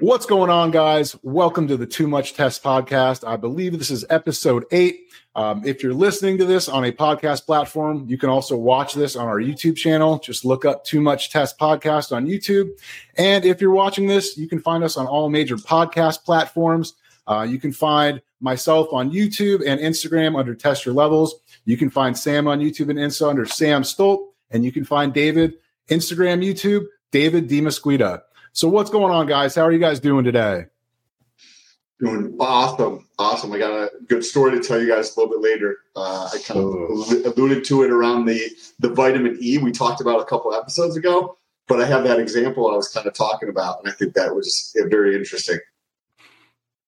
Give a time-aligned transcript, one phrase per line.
[0.00, 1.14] What's going on, guys?
[1.22, 3.22] Welcome to the Too Much Test podcast.
[3.28, 5.00] I believe this is episode eight.
[5.34, 9.14] Um, if you're listening to this on a podcast platform, you can also watch this
[9.14, 10.18] on our YouTube channel.
[10.18, 12.70] Just look up Too Much Test podcast on YouTube.
[13.18, 16.94] And if you're watching this, you can find us on all major podcast platforms.
[17.26, 21.34] Uh, you can find myself on YouTube and Instagram under Test Your Levels.
[21.66, 24.32] You can find Sam on YouTube and Insta under Sam Stolt.
[24.50, 25.56] And you can find David,
[25.90, 28.22] Instagram, YouTube, David Demasquita.
[28.52, 29.54] So what's going on, guys?
[29.54, 30.66] How are you guys doing today?
[32.00, 33.52] Doing awesome, awesome.
[33.52, 35.78] I got a good story to tell you guys a little bit later.
[35.94, 37.22] Uh, I kind of oh.
[37.26, 38.40] alluded to it around the
[38.78, 41.36] the vitamin E we talked about a couple episodes ago,
[41.68, 44.34] but I have that example I was kind of talking about, and I think that
[44.34, 45.58] was very interesting.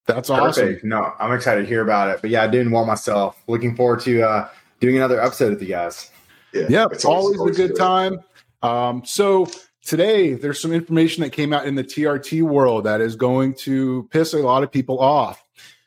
[0.05, 0.65] That's awesome.
[0.65, 0.83] Perfect.
[0.83, 2.21] No, I'm excited to hear about it.
[2.21, 3.41] But yeah, I doing well myself.
[3.47, 6.11] Looking forward to uh, doing another episode with you guys.
[6.53, 8.19] Yeah, yeah it's always, always, a good, good time.
[8.63, 9.47] Um, so
[9.83, 14.07] today there's some information that came out in the TRT world that is going to
[14.11, 15.43] piss a lot of people off.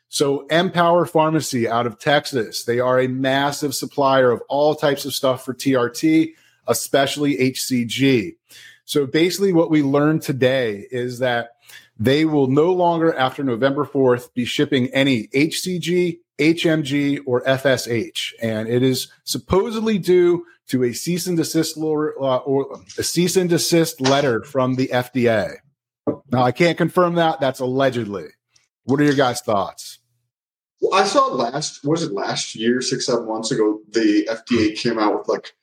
[0.09, 5.13] So Empower Pharmacy out of Texas, they are a massive supplier of all types of
[5.13, 6.33] stuff for TRT,
[6.67, 8.35] especially HCG.
[8.85, 11.57] So basically what we learned today is that
[11.99, 18.67] they will no longer after November 4th be shipping any HCG, HMG or FSH and
[18.67, 23.49] it is supposedly due to a cease and desist or, uh, or a cease and
[23.49, 25.55] desist letter from the FDA.
[26.31, 27.39] Now, I can't confirm that.
[27.39, 28.27] That's allegedly.
[28.83, 29.99] What are your guys' thoughts?
[30.81, 34.99] Well, I saw last was it last year, six seven months ago, the FDA came
[34.99, 35.53] out with like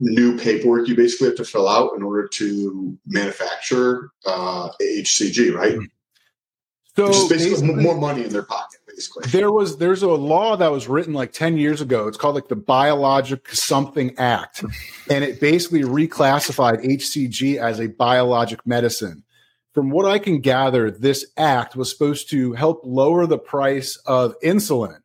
[0.00, 5.78] new paperwork you basically have to fill out in order to manufacture uh, HCG, right?
[6.96, 8.80] So Which is basically more money in their pocket
[9.30, 12.08] There was there's a law that was written like 10 years ago.
[12.08, 14.64] It's called like the Biologic Something Act.
[15.10, 19.22] and it basically reclassified HCG as a biologic medicine.
[19.74, 24.34] From what I can gather, this act was supposed to help lower the price of
[24.42, 25.00] insulin.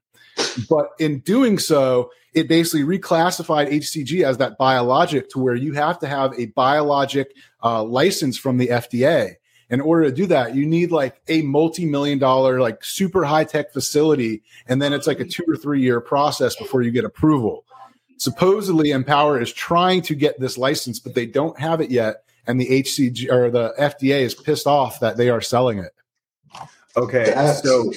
[0.69, 5.99] But in doing so, it basically reclassified HCG as that biologic to where you have
[5.99, 9.35] to have a biologic uh, license from the FDA
[9.71, 14.43] in order to do that, you need like a multi-million dollar, like super high-tech facility.
[14.67, 17.65] And then it's like a two or three year process before you get approval.
[18.17, 22.23] Supposedly Empower is trying to get this license, but they don't have it yet.
[22.45, 25.93] And the HCG or the FDA is pissed off that they are selling it.
[26.97, 27.33] Okay.
[27.63, 27.93] So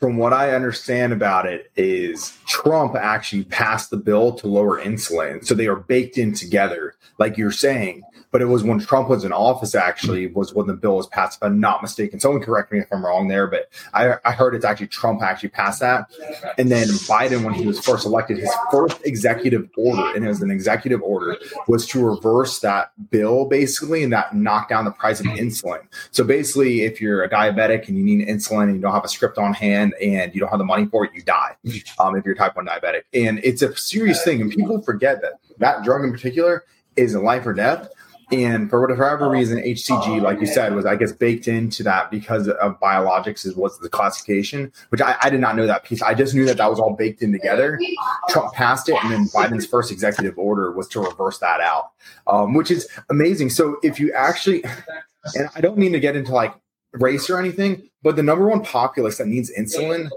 [0.00, 5.44] from what I understand about it is Trump actually passed the bill to lower insulin.
[5.44, 9.24] So they are baked in together, like you're saying but it was when Trump was
[9.24, 12.20] in office, actually, was when the bill was passed, if I'm not mistaken.
[12.20, 15.48] Someone correct me if I'm wrong there, but I, I heard it's actually Trump actually
[15.48, 16.10] passed that.
[16.56, 20.42] And then Biden, when he was first elected, his first executive order, and it was
[20.42, 21.36] an executive order,
[21.66, 25.80] was to reverse that bill basically and that knock down the price of insulin.
[26.12, 29.08] So basically, if you're a diabetic and you need insulin and you don't have a
[29.08, 31.56] script on hand and you don't have the money for it, you die
[31.98, 33.02] um, if you're type 1 diabetic.
[33.12, 34.40] And it's a serious thing.
[34.40, 36.64] And people forget that that drug in particular
[36.96, 37.88] is a life or death.
[38.32, 42.46] And for whatever reason, HCG, like you said, was I guess baked into that because
[42.46, 46.00] of biologics is was the classification, which I, I, did not know that piece.
[46.00, 47.80] I just knew that that was all baked in together.
[48.28, 51.90] Trump passed it, and then Biden's first executive order was to reverse that out,
[52.28, 53.50] um, which is amazing.
[53.50, 54.62] So if you actually,
[55.34, 56.54] and I don't mean to get into like
[56.92, 60.08] race or anything, but the number one populace that needs insulin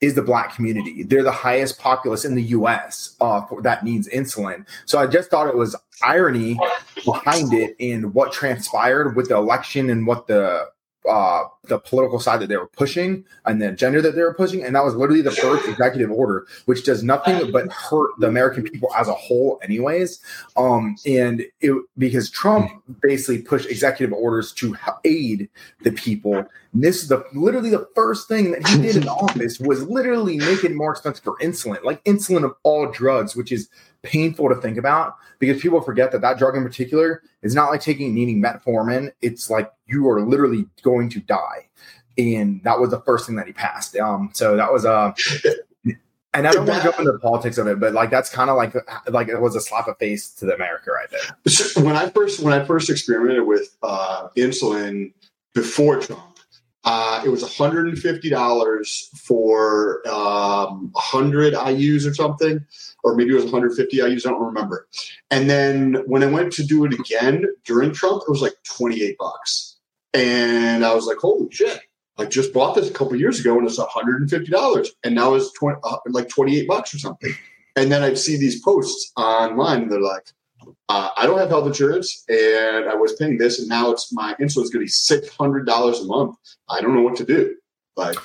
[0.00, 1.04] is the black community.
[1.04, 3.16] They're the highest populace in the U.S.
[3.20, 4.66] Uh, that needs insulin.
[4.84, 6.58] So I just thought it was irony
[7.04, 10.66] behind it in what transpired with the election and what the
[11.08, 14.64] uh, the political side that they were pushing and the agenda that they were pushing.
[14.64, 18.64] And that was literally the first executive order, which does nothing but hurt the American
[18.64, 20.20] people as a whole, anyways.
[20.56, 22.70] Um, and it, because Trump
[23.00, 25.48] basically pushed executive orders to aid
[25.82, 26.44] the people.
[26.72, 30.38] And this is the literally the first thing that he did in office was literally
[30.38, 33.68] make it more expensive for insulin, like insulin of all drugs, which is
[34.02, 37.80] painful to think about because people forget that that drug in particular is not like
[37.80, 39.12] taking needing metformin.
[39.20, 41.68] It's like you are literally going to die,
[42.18, 43.96] and that was the first thing that he passed.
[43.96, 44.92] Um, so that was a.
[44.92, 45.14] Uh,
[46.34, 48.50] and I don't want to jump into the politics of it, but like that's kind
[48.50, 48.74] of like
[49.08, 51.84] like it was a slap of face to the America right there.
[51.84, 55.12] when I first when I first experimented with uh, insulin
[55.54, 56.38] before Trump,
[56.84, 62.64] uh, it was $150 for um, 100 IUs or something,
[63.02, 64.26] or maybe it was 150 IUs.
[64.26, 64.86] I don't remember.
[65.30, 69.16] And then when I went to do it again during Trump, it was like 28
[69.18, 69.76] bucks.
[70.14, 71.80] And I was like, holy shit.
[72.18, 74.88] I just bought this a couple years ago and it's $150.
[75.02, 77.32] And now it's 20, uh, like 28 bucks or something.
[77.74, 80.26] And then I'd see these posts online and they're like,
[80.88, 84.34] uh, I don't have health insurance, and I was paying this, and now it's my
[84.38, 86.36] insulin's going to be six hundred dollars a month.
[86.68, 87.56] I don't know what to do.
[87.96, 88.16] Like,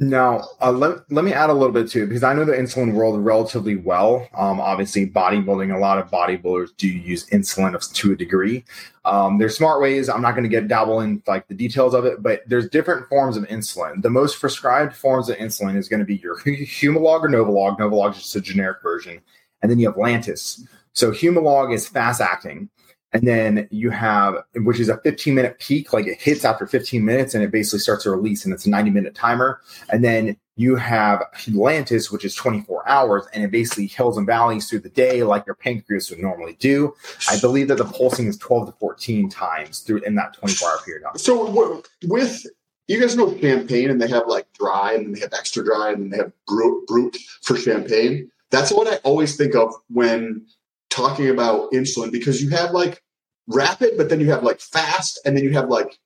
[0.00, 2.92] now, uh, let, let me add a little bit too, because I know the insulin
[2.92, 4.28] world relatively well.
[4.32, 8.64] Um, obviously, bodybuilding, a lot of bodybuilders do use insulin to a degree.
[9.04, 10.08] Um, there's smart ways.
[10.08, 13.08] I'm not going to get dabble in like the details of it, but there's different
[13.08, 14.00] forms of insulin.
[14.00, 17.78] The most prescribed forms of insulin is going to be your Humalog or Novolog.
[17.78, 19.20] Novolog is just a generic version,
[19.62, 20.60] and then you have Lantus.
[20.92, 22.68] So Humalog is fast acting.
[23.12, 27.04] And then you have, which is a 15 minute peak, like it hits after 15
[27.04, 29.60] minutes and it basically starts to release and it's a 90 minute timer.
[29.90, 34.68] And then you have Atlantis, which is 24 hours and it basically hills and valleys
[34.68, 36.94] through the day like your pancreas would normally do.
[37.30, 40.78] I believe that the pulsing is 12 to 14 times through in that 24 hour
[40.84, 41.04] period.
[41.16, 42.46] So with,
[42.88, 46.12] you guys know champagne and they have like dry and they have extra dry and
[46.12, 48.30] they have brut, brut for champagne.
[48.50, 50.46] That's what I always think of when
[50.90, 53.02] talking about insulin because you have like
[53.46, 55.98] rapid, but then you have like fast, and then you have like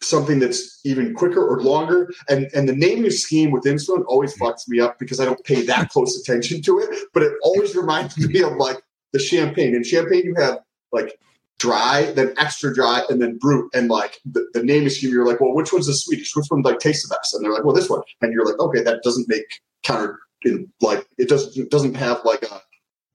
[0.00, 2.10] something that's even quicker or longer.
[2.28, 5.62] And and the naming scheme with insulin always fucks me up because I don't pay
[5.62, 7.08] that close attention to it.
[7.12, 8.80] But it always reminds me of like
[9.12, 9.74] the champagne.
[9.74, 10.58] In champagne, you have
[10.92, 11.18] like
[11.58, 13.66] dry, then extra dry, and then brut.
[13.74, 16.36] And like the, the naming scheme, you're like, well, which one's the sweetest?
[16.36, 17.34] Which one like tastes the best?
[17.34, 18.02] And they're like, well, this one.
[18.20, 22.20] And you're like, okay, that doesn't make counter in like it doesn't it doesn't have
[22.24, 22.60] like a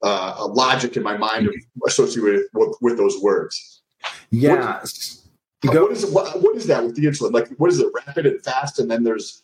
[0.03, 1.49] uh, a logic in my mind
[1.87, 3.81] associated with, with those words.
[4.29, 4.79] Yeah.
[5.61, 7.31] What, what is what, what is that with the insulin?
[7.31, 7.87] Like, what is it?
[8.05, 9.43] Rapid and fast, and then there's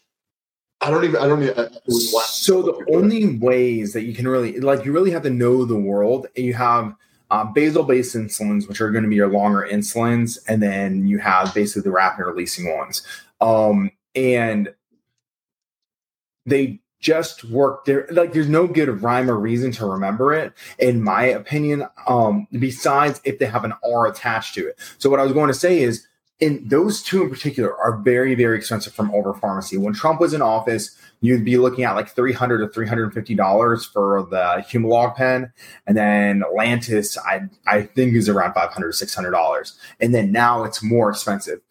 [0.81, 1.17] I don't even.
[1.17, 1.69] I don't even.
[1.89, 5.75] so the only ways that you can really like, you really have to know the
[5.75, 6.27] world.
[6.35, 6.95] You have
[7.31, 11.53] uh, basal-based insulins, which are going to be your longer insulins, and then you have
[11.53, 13.05] basically the rapid releasing ones.
[13.41, 14.73] Um, and
[16.45, 18.07] they just work there.
[18.11, 23.21] Like there's no good rhyme or reason to remember it in my opinion um besides
[23.23, 24.77] if they have an r attached to it.
[24.97, 26.05] So what i was going to say is
[26.39, 29.77] in those two in particular are very very expensive from Empower pharmacy.
[29.77, 34.23] When trump was in office you'd be looking at like 300 to 350 dollars for
[34.23, 35.51] the humalog pen
[35.87, 39.79] and then lantus i i think is around 500 600 dollars.
[40.01, 41.61] And then now it's more expensive.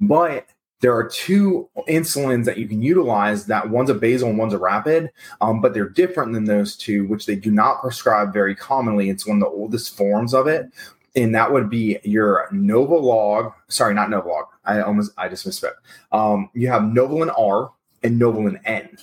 [0.00, 0.46] But
[0.80, 4.58] there are two insulins that you can utilize that one's a basal and one's a
[4.58, 5.10] rapid
[5.40, 9.10] um, but they're different than those two which they do not prescribe very commonly.
[9.10, 10.70] It's one of the oldest forms of it
[11.16, 14.46] and that would be your novolog sorry not novolog.
[14.64, 15.74] I almost i just misspoke.
[16.12, 17.72] Um, you have novolin r
[18.02, 18.96] and novolin n.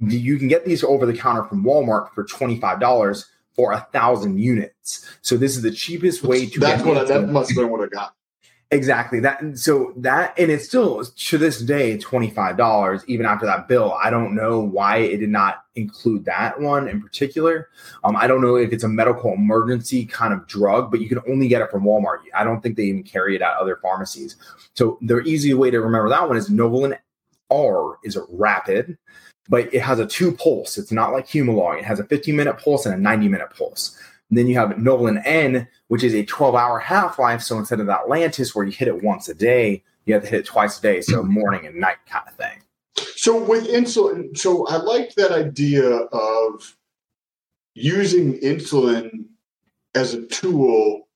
[0.00, 3.24] You can get these over the counter from walmart for $25
[3.54, 5.08] for a thousand units.
[5.22, 7.80] So this is the cheapest way to that's what I, that must have been what
[7.80, 8.14] i got
[8.74, 9.40] Exactly that.
[9.56, 13.96] So that, and it's still to this day twenty five dollars even after that bill.
[14.02, 17.68] I don't know why it did not include that one in particular.
[18.02, 21.20] Um, I don't know if it's a medical emergency kind of drug, but you can
[21.28, 22.18] only get it from Walmart.
[22.34, 24.34] I don't think they even carry it at other pharmacies.
[24.74, 26.98] So the easy way to remember that one is Novolin
[27.52, 28.98] R is rapid,
[29.48, 30.78] but it has a two pulse.
[30.78, 31.78] It's not like Humalog.
[31.78, 33.96] It has a 15 minute pulse and a 90 minute pulse.
[34.34, 37.40] And then you have Novolin N, which is a 12 hour half life.
[37.40, 40.40] So instead of Atlantis, where you hit it once a day, you have to hit
[40.40, 41.02] it twice a day.
[41.02, 41.32] So mm-hmm.
[41.32, 42.60] morning and night kind of thing.
[43.14, 46.76] So with insulin, so I like that idea of
[47.74, 49.26] using insulin
[49.94, 51.06] as a tool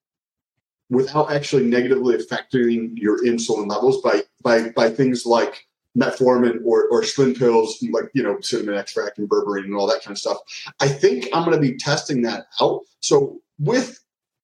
[0.89, 7.03] without actually negatively affecting your insulin levels by by by things like metformin or, or
[7.03, 10.39] slim pills like you know cinnamon extract and berberine and all that kind of stuff.
[10.81, 12.83] I think i'm going to be testing that out.
[13.01, 14.01] So with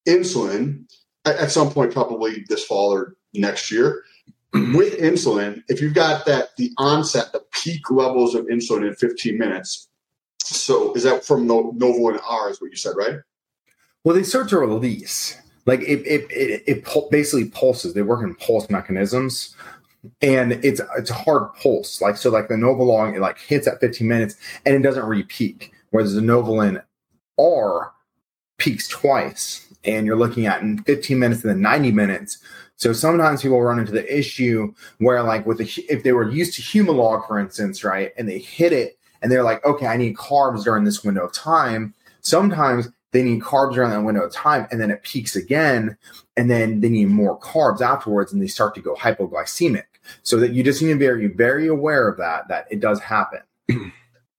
[0.09, 0.85] insulin
[1.25, 4.02] at, some point probably this fall or next year
[4.52, 9.38] with insulin if you've got that the onset the peak levels of insulin in 15
[9.38, 9.88] minutes
[10.45, 13.19] so is that from no, and r is what you said right?
[14.04, 15.40] Well they start to release.
[15.66, 17.95] Like it, it, it, it basically pulses.
[17.95, 19.57] They work in pulse mechanisms
[20.20, 22.00] and it's it's a hard pulse.
[22.00, 25.73] Like so, like the Novolog, it like hits at 15 minutes and it doesn't repeak.
[25.90, 26.82] Whereas the Novolin
[27.38, 27.92] R
[28.58, 32.38] peaks twice, and you're looking at in 15 minutes and then 90 minutes.
[32.76, 36.54] So sometimes people run into the issue where, like, with the if they were used
[36.54, 40.16] to Humalog, for instance, right, and they hit it, and they're like, okay, I need
[40.16, 41.94] carbs during this window of time.
[42.20, 45.96] Sometimes they need carbs during that window of time, and then it peaks again,
[46.37, 49.84] and then they need more carbs afterwards, and they start to go hypoglycemic.
[50.23, 53.40] So that you just need to be very, aware of that, that it does happen.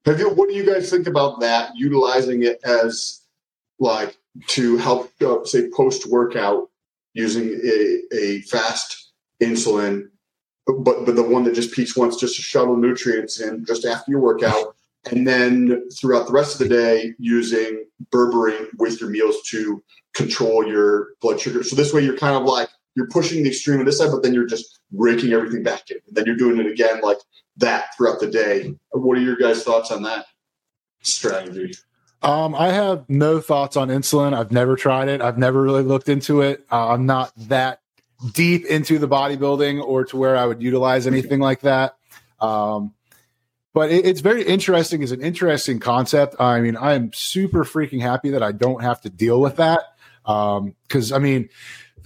[0.05, 1.75] Have you, what do you guys think about that?
[1.75, 3.21] Utilizing it as
[3.79, 4.15] like
[4.47, 6.69] to help, uh, say, post workout
[7.13, 10.09] using a, a fast insulin,
[10.67, 14.11] but, but the one that just peaks once just to shuttle nutrients in just after
[14.11, 14.75] your workout.
[15.11, 20.65] and then throughout the rest of the day using berberine with your meals to control
[20.67, 21.63] your blood sugar.
[21.63, 24.23] So this way you're kind of like you're pushing the extreme on this side, but
[24.23, 25.97] then you're just raking everything back in.
[26.07, 27.17] And then you're doing it again like
[27.57, 28.73] that throughout the day.
[28.91, 30.25] What are your guys' thoughts on that
[31.01, 31.73] strategy?
[32.21, 34.33] Um, I have no thoughts on insulin.
[34.33, 35.21] I've never tried it.
[35.21, 36.65] I've never really looked into it.
[36.71, 37.81] Uh, I'm not that
[38.33, 41.97] deep into the bodybuilding or to where I would utilize anything like that.
[42.39, 42.93] Um,
[43.73, 45.03] but it, it's very interesting.
[45.03, 46.35] It's an interesting concept.
[46.39, 49.81] I mean, I am super freaking happy that I don't have to deal with that.
[50.25, 51.49] Um, Because um, I mean,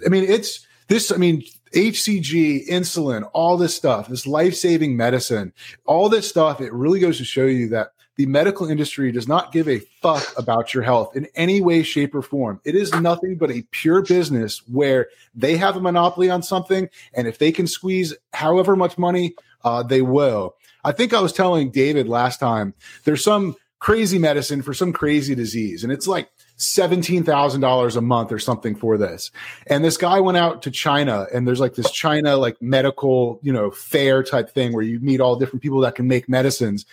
[0.06, 1.12] I mean, it's this.
[1.12, 5.54] I mean, HCG, insulin, all this stuff, this life saving medicine,
[5.86, 6.62] all this stuff.
[6.62, 10.38] It really goes to show you that the medical industry does not give a fuck
[10.38, 12.60] about your health in any way, shape, or form.
[12.66, 16.90] It is nothing but a pure business where they have a monopoly on something.
[17.14, 20.56] And if they can squeeze however much money, uh, they will.
[20.84, 22.74] I think I was telling David last time
[23.06, 28.40] there's some crazy medicine for some crazy disease, and it's like $17,000 a month or
[28.40, 29.32] something for this.
[29.68, 33.54] And this guy went out to China and there's like this China like medical, you
[33.54, 36.86] know, fair type thing where you meet all different people that can make medicines.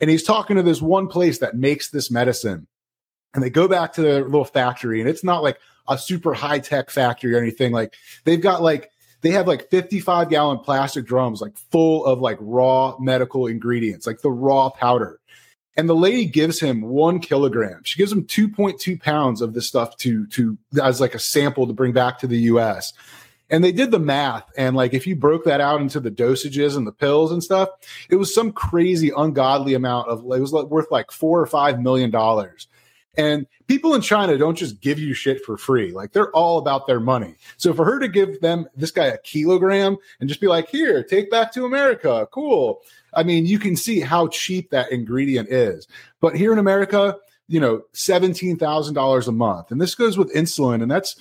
[0.00, 2.66] And he's talking to this one place that makes this medicine.
[3.32, 6.58] And they go back to their little factory and it's not like a super high
[6.58, 7.72] tech factory or anything.
[7.72, 7.94] Like
[8.24, 8.90] they've got like
[9.20, 14.20] they have like 55 gallon plastic drums like full of like raw medical ingredients like
[14.20, 15.18] the raw powder
[15.76, 19.96] and the lady gives him one kilogram she gives him 2.2 pounds of this stuff
[19.96, 22.92] to to as like a sample to bring back to the us
[23.50, 26.76] and they did the math and like if you broke that out into the dosages
[26.76, 27.68] and the pills and stuff
[28.08, 32.10] it was some crazy ungodly amount of it was worth like four or five million
[32.10, 32.68] dollars
[33.16, 35.92] and people in China don't just give you shit for free.
[35.92, 37.36] Like they're all about their money.
[37.56, 41.02] So for her to give them this guy a kilogram and just be like, here,
[41.02, 42.28] take back to America.
[42.32, 42.80] Cool.
[43.16, 45.86] I mean, you can see how cheap that ingredient is.
[46.20, 47.16] But here in America,
[47.48, 49.70] you know, $17,000 a month.
[49.70, 50.82] And this goes with insulin.
[50.82, 51.16] And that's,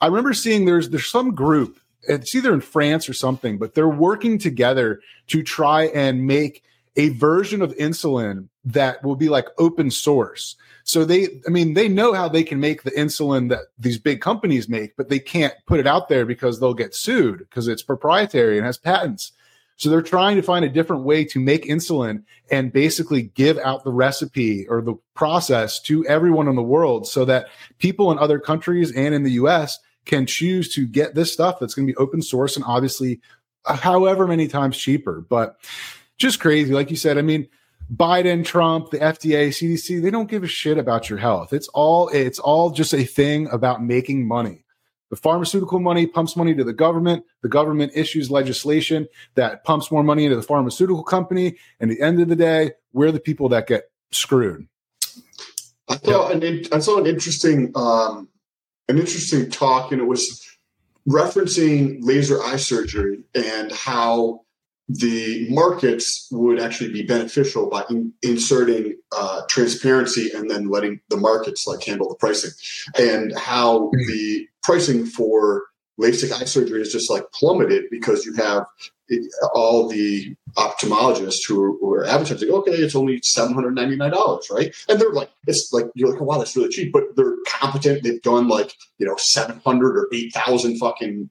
[0.00, 3.88] I remember seeing there's, there's some group, it's either in France or something, but they're
[3.88, 6.64] working together to try and make
[6.96, 10.56] a version of insulin that will be like open source.
[10.84, 14.20] So they, I mean, they know how they can make the insulin that these big
[14.20, 17.82] companies make, but they can't put it out there because they'll get sued because it's
[17.82, 19.32] proprietary and has patents.
[19.76, 23.84] So they're trying to find a different way to make insulin and basically give out
[23.84, 27.48] the recipe or the process to everyone in the world so that
[27.78, 31.74] people in other countries and in the US can choose to get this stuff that's
[31.74, 33.20] going to be open source and obviously
[33.64, 35.24] uh, however many times cheaper.
[35.28, 35.56] But
[36.16, 36.72] just crazy.
[36.72, 37.48] Like you said, I mean,
[37.94, 41.52] Biden, Trump, the FDA, CDC, they don't give a shit about your health.
[41.52, 44.61] It's all it's all just a thing about making money.
[45.12, 47.26] The pharmaceutical money pumps money to the government.
[47.42, 51.58] The government issues legislation that pumps more money into the pharmaceutical company.
[51.78, 54.66] And at the end of the day, we're the people that get screwed.
[55.86, 58.30] I saw an I saw an interesting um,
[58.88, 60.42] an interesting talk, and it was
[61.06, 64.40] referencing laser eye surgery and how
[64.88, 71.18] the markets would actually be beneficial by in, inserting uh, transparency and then letting the
[71.18, 72.50] markets like handle the pricing
[72.98, 74.06] and how mm-hmm.
[74.06, 75.64] the pricing for
[76.00, 78.66] LASIK eye surgery is just like plummeted because you have
[79.54, 84.74] all the ophthalmologists who are, advertising, okay, it's only $799, right?
[84.88, 88.02] And they're like, it's like, you're like, oh, wow, that's really cheap, but they're competent.
[88.02, 91.30] They've done like, you know, 700 or 8,000 fucking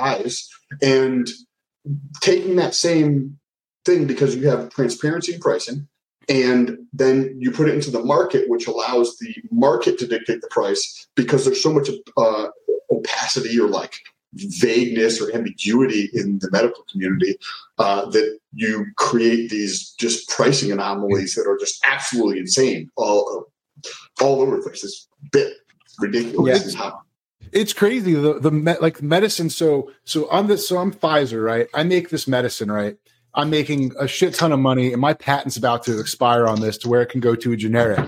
[0.00, 0.48] eyes.
[0.82, 1.28] And
[2.20, 3.38] taking that same
[3.84, 5.88] thing because you have transparency in pricing
[6.28, 10.48] and then you put it into the market which allows the market to dictate the
[10.48, 12.48] price because there's so much uh,
[12.90, 13.92] opacity or like
[14.34, 17.36] vagueness or ambiguity in the medical community
[17.78, 23.46] uh, that you create these just pricing anomalies that are just absolutely insane all
[24.20, 24.84] all over the place.
[24.84, 25.54] It's bit
[25.98, 26.74] ridiculous.
[26.74, 26.92] Yeah
[27.52, 31.68] it's crazy the the me, like medicine so so i'm this so i'm pfizer right
[31.74, 32.96] i make this medicine right
[33.34, 36.78] i'm making a shit ton of money and my patent's about to expire on this
[36.78, 37.98] to where it can go to a generic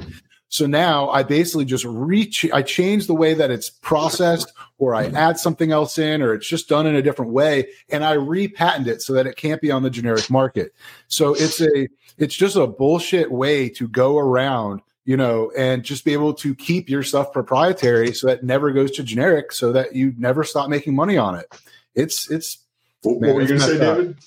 [0.53, 5.07] so now i basically just reach i change the way that it's processed or i
[5.07, 5.17] mm-hmm.
[5.17, 8.87] add something else in or it's just done in a different way and i repatent
[8.87, 10.75] it so that it can't be on the generic market
[11.09, 16.05] so it's a it's just a bullshit way to go around you know, and just
[16.05, 19.95] be able to keep your stuff proprietary so that never goes to generic so that
[19.97, 21.47] you never stop making money on it.
[21.95, 22.59] It's, it's,
[23.03, 24.19] what, man, what were you going to say, David?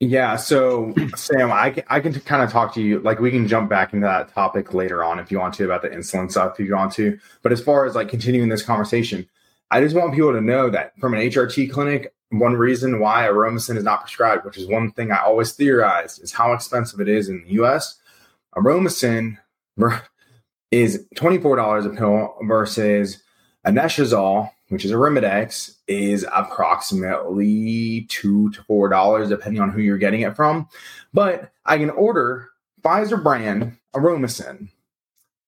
[0.00, 0.36] Yeah.
[0.36, 3.00] So, Sam, I can, I can kind of talk to you.
[3.00, 5.82] Like, we can jump back into that topic later on if you want to about
[5.82, 7.18] the insulin stuff, if you want to.
[7.42, 9.26] But as far as like continuing this conversation,
[9.70, 13.76] I just want people to know that from an HRT clinic, one reason why aromasin
[13.76, 17.28] is not prescribed, which is one thing I always theorize, is how expensive it is
[17.28, 17.98] in the US
[18.56, 19.38] Aromasin
[20.70, 23.22] is $24 a pill versus
[23.66, 30.22] Anastrozole, which is Arimidex, is approximately two to four dollars, depending on who you're getting
[30.22, 30.68] it from.
[31.12, 32.50] But I can order
[32.82, 34.68] Pfizer brand Aromasin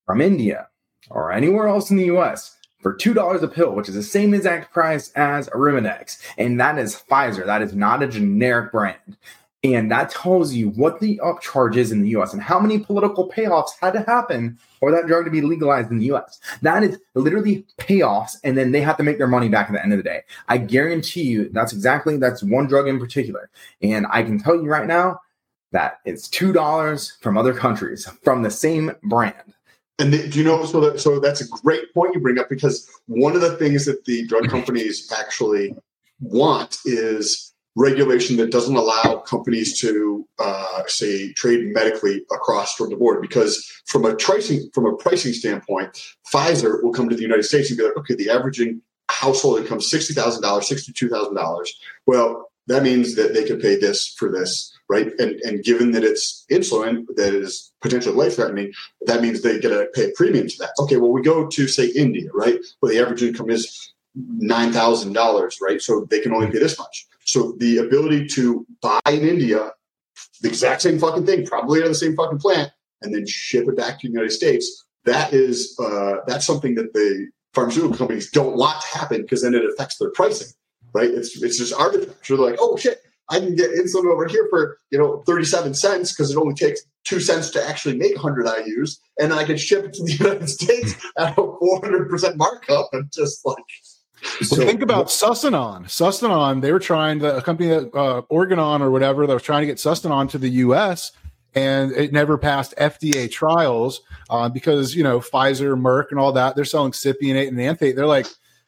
[0.07, 0.69] from India
[1.11, 4.73] or anywhere else in the US for $2 a pill, which is the same exact
[4.73, 6.21] price as Arimidex.
[6.37, 7.45] And that is Pfizer.
[7.45, 9.17] That is not a generic brand.
[9.65, 13.29] And that tells you what the upcharge is in the US and how many political
[13.29, 16.39] payoffs had to happen for that drug to be legalized in the US.
[16.63, 19.83] That is literally payoffs, and then they have to make their money back at the
[19.83, 20.23] end of the day.
[20.49, 23.51] I guarantee you that's exactly that's one drug in particular.
[23.83, 25.21] And I can tell you right now
[25.73, 29.55] that it's two dollars from other countries from the same brand.
[29.99, 30.65] And the, do you know?
[30.65, 33.87] So that so that's a great point you bring up because one of the things
[33.87, 35.75] that the drug companies actually
[36.21, 37.48] want is
[37.79, 43.23] regulation that doesn't allow companies to uh, say trade medically across from the board.
[43.23, 45.91] Because from a pricing from a pricing standpoint
[46.33, 48.81] pfizer will come to the united states and be like okay the averaging
[49.11, 51.69] household income $60000 $62000
[52.07, 55.09] well that means that they could pay this for this right?
[55.19, 58.73] And, and given that it's insulin that is potentially life threatening
[59.07, 60.71] that means they get to pay a premium to that.
[60.79, 62.59] Okay well we go to say india right?
[62.81, 63.95] Where the average income is
[64.43, 65.81] $9000 right?
[65.81, 69.73] So they can only pay this much so the ability to buy in India
[70.41, 72.71] the exact same fucking thing, probably out of the same fucking plant,
[73.03, 76.93] and then ship it back to the United States, that is uh, that's something that
[76.95, 80.49] the pharmaceutical companies don't want to happen because then it affects their pricing,
[80.95, 81.11] right?
[81.11, 82.15] It's it's just arbitrary.
[82.23, 85.75] So they're like, oh shit, I can get insulin over here for you know 37
[85.75, 89.57] cents because it only takes two cents to actually make 100 IU's, and I can
[89.57, 93.65] ship it to the United States at a 400% markup, and just like
[94.43, 95.85] so, think about Sustanon.
[95.85, 99.63] Sustanon, they were trying to, a company that, uh, Organon or whatever, that was trying
[99.63, 101.13] to get Sustanon to the US
[101.55, 106.55] and it never passed FDA trials uh, because, you know, Pfizer, Merck, and all that,
[106.55, 107.97] they're selling Cypionate and Enanthate.
[107.97, 108.27] They're like,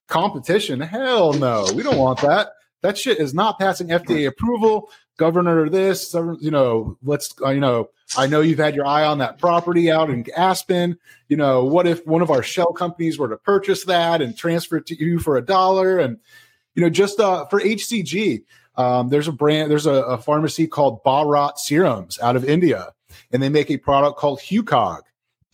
[0.08, 0.80] competition?
[0.80, 1.66] Hell no.
[1.74, 2.52] We don't want that.
[2.82, 4.90] That shit is not passing FDA approval.
[5.20, 9.04] Governor, of this, you know, let's, uh, you know, I know you've had your eye
[9.04, 10.98] on that property out in Aspen.
[11.28, 14.78] You know, what if one of our shell companies were to purchase that and transfer
[14.78, 15.98] it to you for a dollar?
[15.98, 16.16] And,
[16.74, 18.44] you know, just uh, for HCG,
[18.76, 22.88] um, there's a brand, there's a, a pharmacy called Bharat Serums out of India,
[23.30, 25.02] and they make a product called Hucog.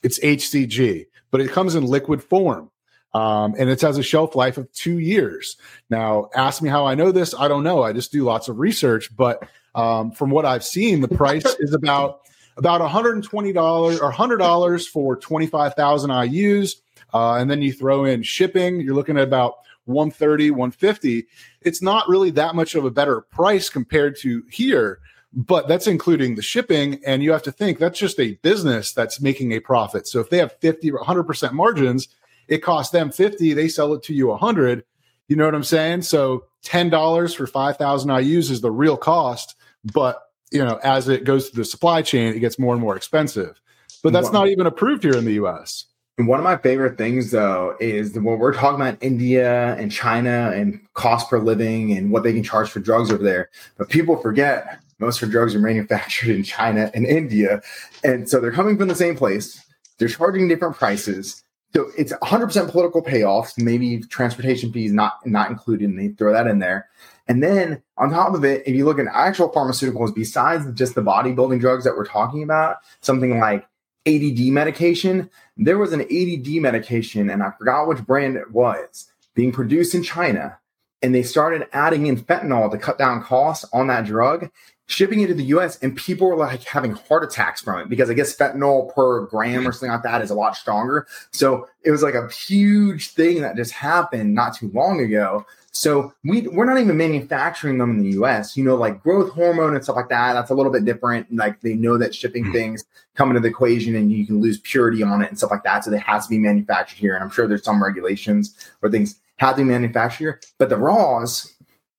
[0.05, 2.71] It's HCG, but it comes in liquid form.
[3.15, 5.57] Um, and it has a shelf life of two years.
[5.89, 7.35] Now, ask me how I know this.
[7.35, 7.83] I don't know.
[7.83, 11.73] I just do lots of research, but um, from what I've seen, the price is
[11.73, 12.23] about
[12.57, 16.77] about $120 or $100 for 25,000 IUs.
[17.13, 21.27] Uh, and then you throw in shipping, you're looking at about 130, 150.
[21.61, 25.01] It's not really that much of a better price compared to here,
[25.35, 26.99] but that's including the shipping.
[27.07, 30.09] And you have to think that's just a business that's making a profit.
[30.09, 32.09] So if they have 50 or 100% margins,
[32.49, 34.83] it costs them 50, they sell it to you 100.
[35.29, 36.03] You know what I'm saying?
[36.03, 39.57] So $10 for 5,000 IUs is the real cost,
[39.93, 42.97] but you know, as it goes through the supply chain, it gets more and more
[42.97, 43.61] expensive.
[44.03, 45.87] But that's not even approved here in the US.
[46.19, 50.53] And one of my favorite things, though, is when we're talking about India and China
[50.55, 53.51] and cost per living and what they can charge for drugs over there.
[53.77, 57.61] But people forget most of the drugs are manufactured in China and India.
[58.03, 59.63] And so they're coming from the same place,
[59.99, 61.43] they're charging different prices.
[61.75, 66.47] So it's 100% political payoffs, maybe transportation fees not not included, and they throw that
[66.47, 66.89] in there.
[67.29, 71.03] And then on top of it, if you look at actual pharmaceuticals, besides just the
[71.03, 73.67] bodybuilding drugs that we're talking about, something like
[74.07, 79.51] ADD medication, there was an ADD medication, and I forgot which brand it was, being
[79.51, 80.59] produced in China.
[81.03, 84.49] And they started adding in fentanyl to cut down costs on that drug,
[84.87, 88.09] shipping it to the US, and people were like having heart attacks from it because
[88.09, 91.07] I guess fentanyl per gram or something like that is a lot stronger.
[91.33, 95.45] So it was like a huge thing that just happened not too long ago
[95.77, 98.57] so we we're not even manufacturing them in the US.
[98.57, 100.33] You know, like growth hormone and stuff like that.
[100.33, 101.33] That's a little bit different.
[101.35, 102.53] Like they know that shipping mm-hmm.
[102.53, 102.85] things
[103.15, 105.85] come into the equation and you can lose purity on it and stuff like that.
[105.85, 107.15] So they has to be manufactured here.
[107.15, 110.41] And I'm sure there's some regulations where things have to be manufactured here.
[110.59, 111.55] But the raws,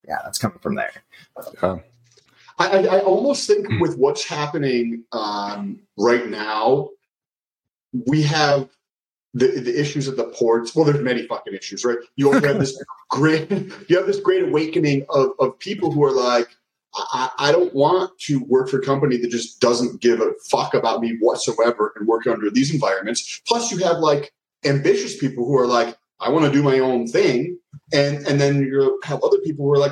[0.08, 0.92] yeah, that's coming from there.
[2.60, 3.80] I, I, almost think hmm.
[3.80, 6.90] with what's happening um, right now,
[8.08, 8.70] we have
[9.38, 10.76] the, the issues at the ports.
[10.76, 11.97] Well, there's many fucking issues, right?
[12.15, 13.50] You also have this great,
[13.88, 16.47] you have this great awakening of, of people who are like,
[16.95, 20.73] I, I, don't want to work for a company that just doesn't give a fuck
[20.73, 23.41] about me whatsoever and work under these environments.
[23.47, 24.34] Plus, you have like
[24.65, 27.60] ambitious people who are like, I want to do my own thing,
[27.93, 29.91] and and then you have other people who are like,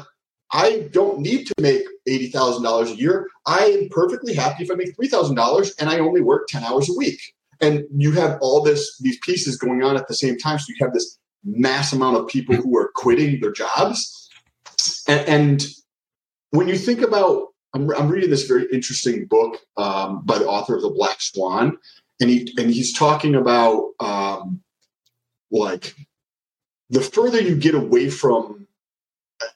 [0.52, 3.28] I don't need to make eighty thousand dollars a year.
[3.46, 6.64] I am perfectly happy if I make three thousand dollars and I only work ten
[6.64, 7.20] hours a week.
[7.66, 10.60] And you have all this these pieces going on at the same time.
[10.60, 14.30] So you have this mass amount of people who are quitting their jobs.
[15.08, 15.66] And, and
[16.52, 20.76] when you think about, I'm, I'm, reading this very interesting book um, by the author
[20.76, 21.78] of The Black Swan,
[22.20, 24.62] and he and he's talking about um,
[25.52, 25.96] like
[26.90, 28.68] the further you get away from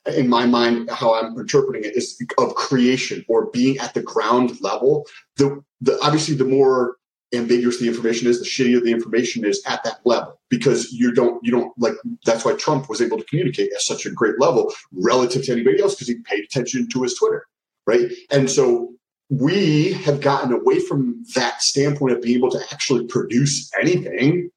[0.06, 4.60] in my mind how i'm interpreting it is of creation or being at the ground
[4.62, 5.06] level
[5.38, 6.98] the, the obviously the more
[7.34, 11.40] ambiguous the information is the shittier the information is at that level because you don't
[11.44, 11.94] you don't like
[12.26, 15.80] that's why trump was able to communicate at such a great level relative to anybody
[15.80, 17.46] else because he paid attention to his twitter
[17.86, 18.92] right and so
[19.30, 24.50] we have gotten away from that standpoint of being able to actually produce anything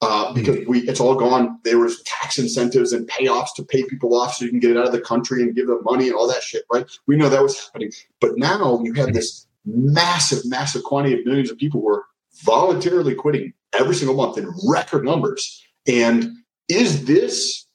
[0.00, 1.58] uh, because we it's all gone.
[1.62, 4.76] There was tax incentives and payoffs to pay people off so you can get it
[4.76, 6.84] out of the country and give them money and all that shit, right?
[7.06, 11.50] We know that was happening, but now you have this massive, massive quantity of millions
[11.50, 12.04] of people who are
[12.44, 15.64] voluntarily quitting every single month in record numbers.
[15.86, 16.30] And
[16.68, 17.66] is this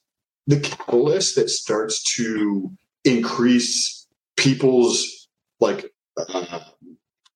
[0.46, 2.72] the catalyst that starts to
[3.04, 5.28] increase people's
[5.60, 6.60] like uh,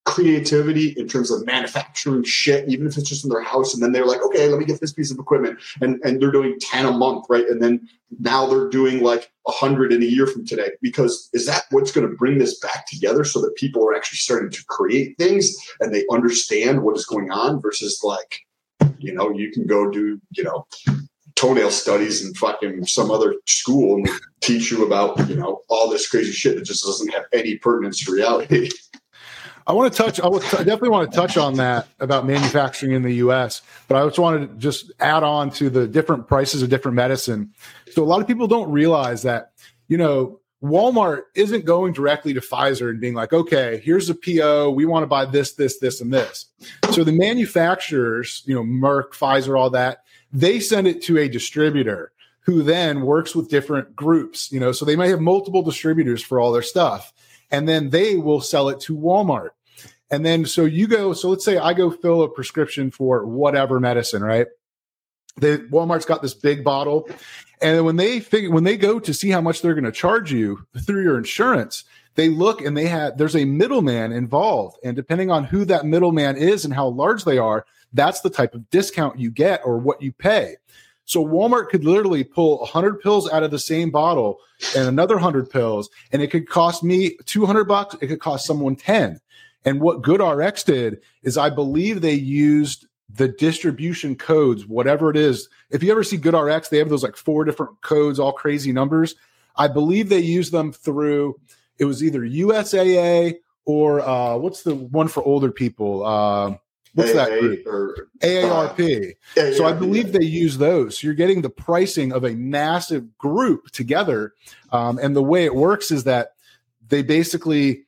[0.05, 3.73] creativity in terms of manufacturing shit, even if it's just in their house.
[3.73, 5.59] And then they're like, okay, let me get this piece of equipment.
[5.79, 7.45] And, and they're doing 10 a month, right?
[7.47, 7.87] And then
[8.19, 10.71] now they're doing like a hundred in a year from today.
[10.81, 14.17] Because is that what's going to bring this back together so that people are actually
[14.17, 18.39] starting to create things and they understand what is going on versus like,
[18.97, 20.65] you know, you can go do, you know,
[21.35, 24.09] toenail studies in fucking some other school and
[24.41, 28.03] teach you about, you know, all this crazy shit that just doesn't have any pertinence
[28.03, 28.69] to reality.
[29.67, 30.19] I want to touch.
[30.19, 33.61] I, definitely want to touch on that about manufacturing in the U.S.
[33.87, 37.53] But I just wanted to just add on to the different prices of different medicine.
[37.91, 39.51] So a lot of people don't realize that
[39.87, 44.71] you know Walmart isn't going directly to Pfizer and being like, okay, here's a PO.
[44.71, 46.45] We want to buy this, this, this, and this.
[46.91, 52.11] So the manufacturers, you know, Merck, Pfizer, all that, they send it to a distributor
[52.41, 54.51] who then works with different groups.
[54.51, 57.11] You know, so they may have multiple distributors for all their stuff
[57.51, 59.49] and then they will sell it to Walmart.
[60.09, 63.79] And then so you go, so let's say I go fill a prescription for whatever
[63.79, 64.47] medicine, right?
[65.37, 67.07] The Walmart's got this big bottle.
[67.61, 70.31] And when they figure when they go to see how much they're going to charge
[70.31, 71.85] you through your insurance,
[72.15, 74.77] they look and they have there's a middleman involved.
[74.83, 78.53] And depending on who that middleman is and how large they are, that's the type
[78.53, 80.57] of discount you get or what you pay.
[81.11, 84.39] So Walmart could literally pull 100 pills out of the same bottle
[84.77, 88.77] and another 100 pills and it could cost me 200 bucks, it could cost someone
[88.77, 89.19] 10.
[89.65, 95.49] And what GoodRx did is I believe they used the distribution codes, whatever it is.
[95.69, 99.15] If you ever see GoodRx, they have those like four different codes, all crazy numbers.
[99.57, 101.37] I believe they use them through
[101.77, 106.05] it was either USAA or uh, what's the one for older people?
[106.05, 106.55] Uh,
[106.93, 107.65] what's that group?
[107.65, 109.15] Or, AARP.
[109.37, 110.99] Uh, so I believe they use those.
[110.99, 114.33] So you're getting the pricing of a massive group together.
[114.71, 116.33] Um, and the way it works is that
[116.87, 117.85] they basically,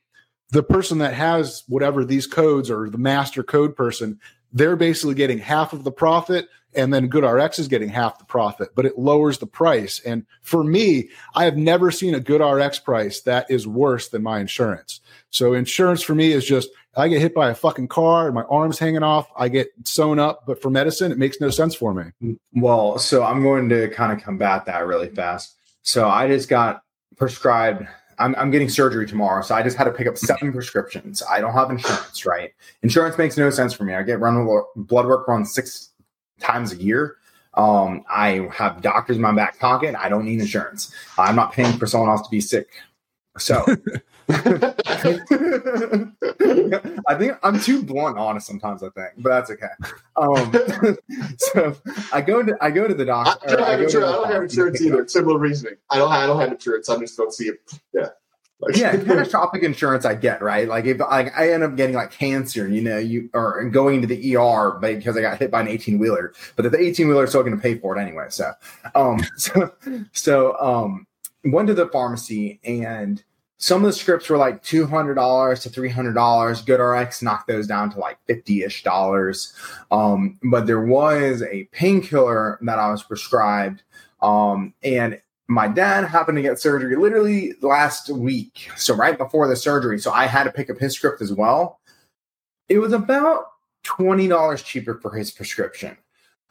[0.52, 4.20] the person that has whatever these codes or the master code person,
[4.52, 8.70] they're basically getting half of the profit and then GoodRx is getting half the profit,
[8.76, 10.00] but it lowers the price.
[10.00, 14.40] And for me, I have never seen a GoodRx price that is worse than my
[14.40, 15.00] insurance.
[15.30, 18.44] So insurance for me is just I get hit by a fucking car and my
[18.44, 20.46] arm's hanging off, I get sewn up.
[20.46, 22.38] But for medicine, it makes no sense for me.
[22.54, 25.56] Well, so I'm going to kind of combat that really fast.
[25.82, 26.84] So I just got
[27.18, 27.88] prescribed.
[28.20, 31.24] I'm, I'm getting surgery tomorrow, so I just had to pick up seven prescriptions.
[31.30, 32.52] I don't have insurance, right?
[32.84, 33.96] Insurance makes no sense for me.
[33.96, 35.90] I get run blood work run six
[36.40, 37.18] times a year.
[37.56, 39.96] Um, I have doctors in my back pocket.
[39.96, 40.94] I don't need insurance.
[41.18, 42.68] I'm not paying for someone else to be sick.
[43.38, 43.66] So
[47.08, 48.84] I think I'm too blunt honest sometimes.
[48.84, 49.68] I think, but that's okay.
[50.16, 50.98] Um,
[51.38, 51.76] so
[52.14, 53.50] I go to I go to the doctor.
[53.50, 55.08] I, don't, have, insurance, I don't have insurance either.
[55.08, 55.76] Similar reasoning.
[55.90, 56.12] I don't.
[56.12, 56.90] I don't have insurance.
[56.90, 57.60] I just don't see it.
[57.94, 58.10] Yeah.
[58.60, 60.68] Like, yeah, catastrophic insurance I get right.
[60.68, 64.08] Like if like I end up getting like cancer, you know, you or going to
[64.08, 67.32] the ER because I got hit by an eighteen wheeler, but the eighteen wheeler is
[67.32, 68.28] still going to pay for it anyway.
[68.30, 68.52] So,
[68.96, 69.74] um, so
[70.14, 71.08] so um,
[71.44, 73.22] went to the pharmacy and
[73.64, 76.14] some of the scripts were like $200 to $300
[76.66, 79.54] goodrx knocked those down to like 50-ish dollars.
[79.90, 83.84] Um, but there was a painkiller that i was prescribed
[84.22, 89.56] um, and my dad happened to get surgery literally last week so right before the
[89.56, 91.80] surgery so i had to pick up his script as well.
[92.68, 93.46] It was about
[93.86, 95.96] $20 cheaper for his prescription.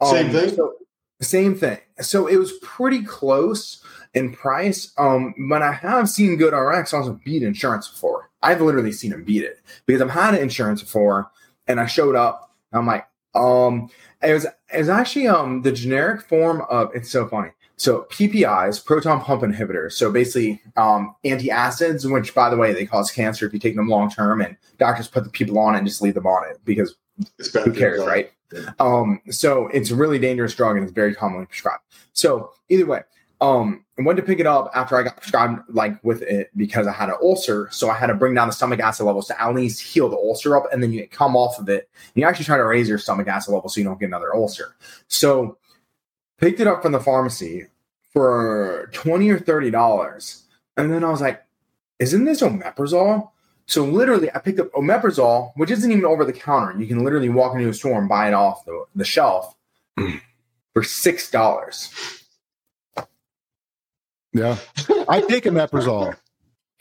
[0.03, 0.55] Same um, thing?
[0.55, 0.73] so,
[1.21, 1.77] same thing.
[2.01, 3.82] So it was pretty close
[4.13, 4.93] in price.
[4.97, 8.29] Um, but I have seen GoodRx also beat insurance before.
[8.41, 11.31] I've literally seen them beat it because I've had insurance before,
[11.67, 12.51] and I showed up.
[12.71, 13.89] I'm like, um,
[14.21, 17.51] it was it was actually um the generic form of it's so funny.
[17.77, 19.93] So PPIs, proton pump inhibitors.
[19.93, 23.89] So basically, um, antacids, which by the way they cause cancer if you take them
[23.89, 26.95] long term, and doctors put the people on and just leave them on it because
[27.63, 28.31] who cares, right?
[28.79, 31.83] Um, so it's a really dangerous drug and it's very commonly prescribed.
[32.13, 33.01] So either way,
[33.43, 36.87] um, I went to pick it up after I got prescribed like with it because
[36.87, 37.67] I had an ulcer.
[37.71, 40.15] So I had to bring down the stomach acid levels to at least heal the
[40.15, 41.89] ulcer up, and then you come off of it.
[42.15, 44.33] And you actually try to raise your stomach acid level so you don't get another
[44.33, 44.75] ulcer.
[45.09, 45.57] So
[46.37, 47.67] picked it up from the pharmacy
[48.13, 50.43] for twenty or thirty dollars,
[50.77, 51.43] and then I was like,
[51.99, 53.29] "Isn't this omeprazole?"
[53.65, 56.79] So literally, I picked up omeprazole, which isn't even over the counter.
[56.79, 59.53] You can literally walk into a store and buy it off the, the shelf
[60.73, 62.22] for six dollars.
[64.33, 64.57] Yeah,
[65.07, 66.15] I take omeprazole.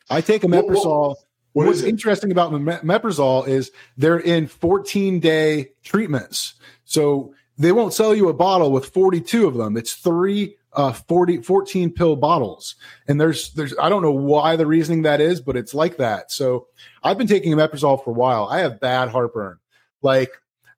[0.08, 1.16] I take omeprazole.
[1.52, 6.54] What What's is interesting about omeprazole is they're in 14 day treatments.
[6.84, 9.76] So they won't sell you a bottle with 42 of them.
[9.76, 12.76] It's three uh 40 14 pill bottles.
[13.06, 16.32] And there's there's I don't know why the reasoning that is, but it's like that.
[16.32, 16.68] So
[17.02, 18.48] I've been taking omeprazole for a while.
[18.50, 19.58] I have bad heartburn.
[20.00, 20.30] Like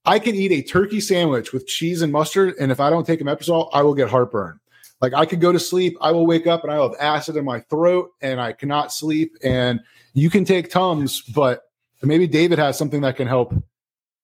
[0.05, 3.21] I can eat a turkey sandwich with cheese and mustard, and if I don't take
[3.21, 4.61] omeprazole, I will get heartburn.
[5.05, 7.37] Like I could go to sleep, I will wake up and I will have acid
[7.37, 9.37] in my throat, and I cannot sleep.
[9.43, 9.81] And
[10.15, 11.65] you can take Tums, but
[12.03, 13.53] maybe David has something that can help.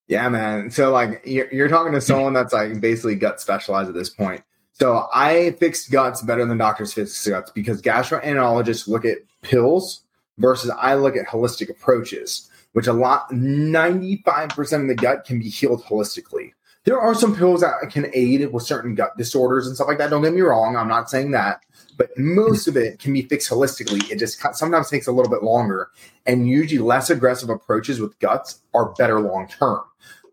[0.08, 0.70] Yeah, man.
[0.70, 2.04] So like you're, you're talking to hmm.
[2.04, 4.42] someone that's like basically gut specialized at this point.
[4.72, 10.00] So I fix guts better than doctors fix guts because gastroenterologists look at pills
[10.38, 15.50] versus I look at holistic approaches, which a lot 95% of the gut can be
[15.50, 16.52] healed holistically.
[16.84, 20.08] There are some pills that can aid with certain gut disorders and stuff like that.
[20.08, 21.60] Don't get me wrong, I'm not saying that,
[21.98, 24.10] but most of it can be fixed holistically.
[24.10, 25.90] It just sometimes takes a little bit longer,
[26.24, 29.82] and usually less aggressive approaches with guts are better long term.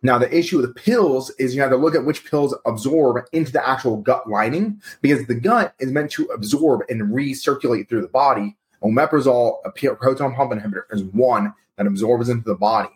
[0.04, 3.52] Now, the issue with pills is you have to look at which pills absorb into
[3.52, 8.08] the actual gut lining because the gut is meant to absorb and recirculate through the
[8.08, 8.56] body.
[8.82, 12.90] Omeprazole, a proton pump inhibitor, is one that absorbs into the body.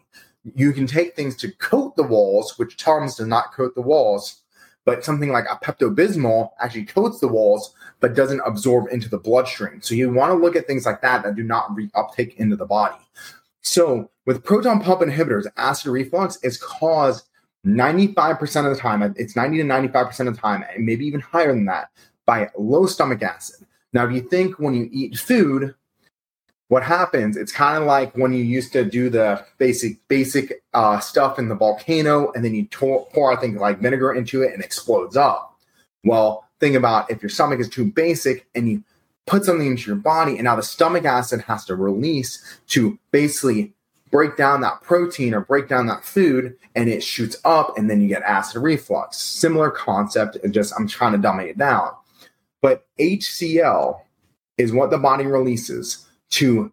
[0.44, 4.42] You can take things to coat the walls, which Tums does not coat the walls,
[4.86, 9.20] but something like a Pepto Bismol actually coats the walls but doesn't absorb into the
[9.20, 9.82] bloodstream.
[9.82, 12.66] So you want to look at things like that that do not reuptake into the
[12.66, 12.98] body.
[13.62, 17.28] So with proton pump inhibitors, acid reflux is caused
[17.66, 21.54] 95% of the time, it's 90 to 95% of the time, and maybe even higher
[21.54, 21.90] than that,
[22.26, 23.68] by low stomach acid.
[23.94, 25.76] Now, if you think when you eat food,
[26.72, 27.36] what happens?
[27.36, 31.50] It's kind of like when you used to do the basic basic uh, stuff in
[31.50, 35.18] the volcano, and then you pour, I think like vinegar into it and it explodes
[35.18, 35.60] up.
[36.06, 38.86] Well, think about if your stomach is too basic and you
[39.28, 43.74] put something into your body, and now the stomach acid has to release to basically
[44.10, 48.02] break down that protein or break down that food, and it shoots up, and then
[48.02, 49.18] you get acid reflux.
[49.18, 51.92] Similar concept, just I'm trying to dumb it down.
[52.62, 54.00] But HCl
[54.58, 56.72] is what the body releases to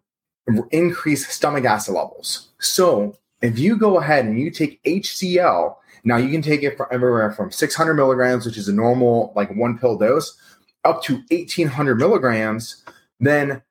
[0.71, 2.49] increase stomach acid levels.
[2.59, 6.87] So if you go ahead and you take HCl, now you can take it from
[6.91, 10.37] everywhere from 600 milligrams, which is a normal like one pill dose,
[10.85, 12.83] up to 1800 milligrams,
[13.19, 13.61] then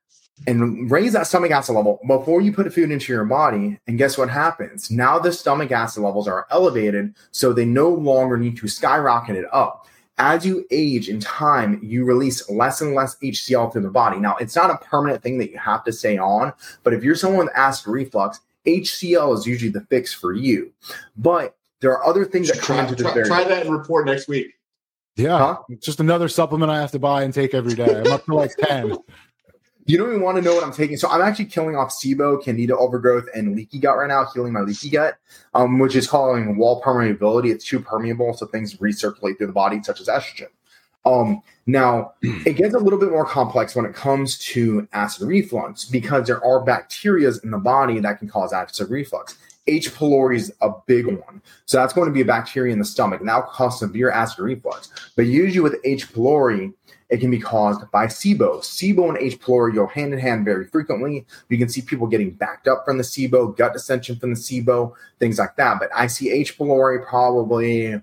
[0.46, 3.80] and raise that stomach acid level before you put food into your body.
[3.88, 4.88] And guess what happens?
[4.88, 9.46] Now the stomach acid levels are elevated, so they no longer need to skyrocket it
[9.52, 9.87] up
[10.18, 14.18] as you age in time, you release less and less HCl through the body.
[14.18, 16.52] Now, it's not a permanent thing that you have to stay on,
[16.82, 20.72] but if you're someone with acid reflux, HCl is usually the fix for you.
[21.16, 23.76] But there are other things that come Try, into this try, very try that and
[23.76, 24.54] report next week.
[25.16, 25.56] Yeah, Huh?
[25.80, 28.00] just another supplement I have to buy and take every day.
[28.04, 28.96] I'm up to like 10.
[29.88, 30.98] You don't even want to know what I'm taking.
[30.98, 34.60] So I'm actually killing off SIBO, candida overgrowth, and leaky gut right now, healing my
[34.60, 35.16] leaky gut,
[35.54, 37.50] um, which is calling wall permeability.
[37.50, 40.48] It's too permeable, so things recirculate through the body, such as estrogen.
[41.06, 45.86] Um, now, it gets a little bit more complex when it comes to acid reflux
[45.86, 49.38] because there are bacteria in the body that can cause acid reflux.
[49.68, 49.94] H.
[49.94, 51.40] pylori is a big one.
[51.64, 54.10] So that's going to be a bacteria in the stomach, and that will cause severe
[54.10, 54.90] acid reflux.
[55.16, 56.12] But usually with H.
[56.12, 56.74] pylori,
[57.10, 58.60] it can be caused by SIBO.
[58.60, 59.40] SIBO and H.
[59.40, 61.26] pylori go hand in hand very frequently.
[61.48, 64.92] You can see people getting backed up from the SIBO, gut distension from the SIBO,
[65.18, 65.78] things like that.
[65.78, 66.58] But I see H.
[66.58, 68.00] pylori probably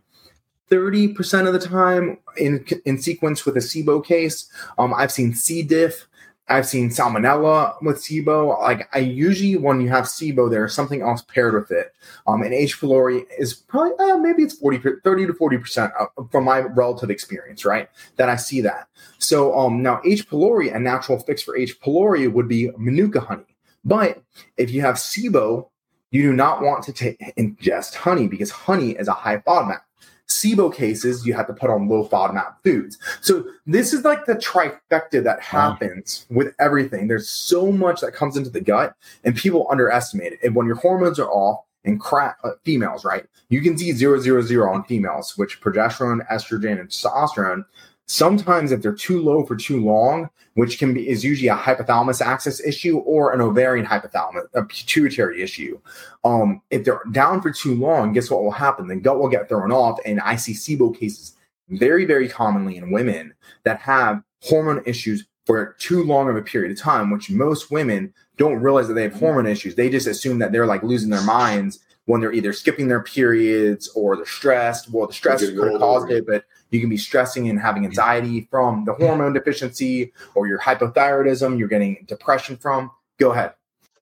[0.72, 4.50] 30% of the time in, in sequence with a SIBO case.
[4.78, 5.62] Um, I've seen C.
[5.62, 6.08] diff
[6.48, 8.60] I've seen salmonella with SIBO.
[8.62, 11.94] Like I usually, when you have SIBO, there's something else paired with it.
[12.28, 12.80] Um, and H.
[12.80, 15.94] pylori is probably uh, maybe it's 40, 30 to 40 percent
[16.32, 17.90] from my relative experience, right?
[18.18, 18.90] That I see that.
[19.18, 20.30] So um, now H.
[20.30, 21.80] pylori, a natural fix for H.
[21.82, 23.56] pylori would be manuka honey.
[23.84, 24.22] But
[24.58, 25.70] if you have SIBO,
[26.12, 29.82] you do not want to t- ingest honey because honey is a high FODMAP.
[30.28, 32.98] SIBO cases, you have to put on low FODMAP foods.
[33.22, 36.38] So this is like the trifecta that happens wow.
[36.38, 37.08] with everything.
[37.08, 40.40] There's so much that comes into the gut, and people underestimate it.
[40.44, 43.26] And when your hormones are off, and crack uh, females, right?
[43.50, 47.64] You can see zero zero zero on females, which progesterone, estrogen, and testosterone
[48.08, 52.22] Sometimes, if they're too low for too long, which can be is usually a hypothalamus
[52.22, 55.80] axis issue or an ovarian hypothalamus, a pituitary issue.
[56.24, 58.88] Um, if they're down for too long, guess what will happen?
[58.88, 61.36] The gut will get thrown off, and I see SIBO cases
[61.70, 66.72] very, very commonly in women that have hormone issues for too long of a period
[66.72, 69.76] of time, which most women don't realize that they have hormone issues.
[69.76, 73.90] They just assume that they're like losing their minds when they're either skipping their periods
[73.96, 74.92] or they're stressed.
[74.92, 78.48] Well, the stress could have caused it, but you can be stressing and having anxiety
[78.52, 81.58] from the hormone deficiency or your hypothyroidism.
[81.58, 82.92] You're getting depression from.
[83.20, 83.54] Go ahead.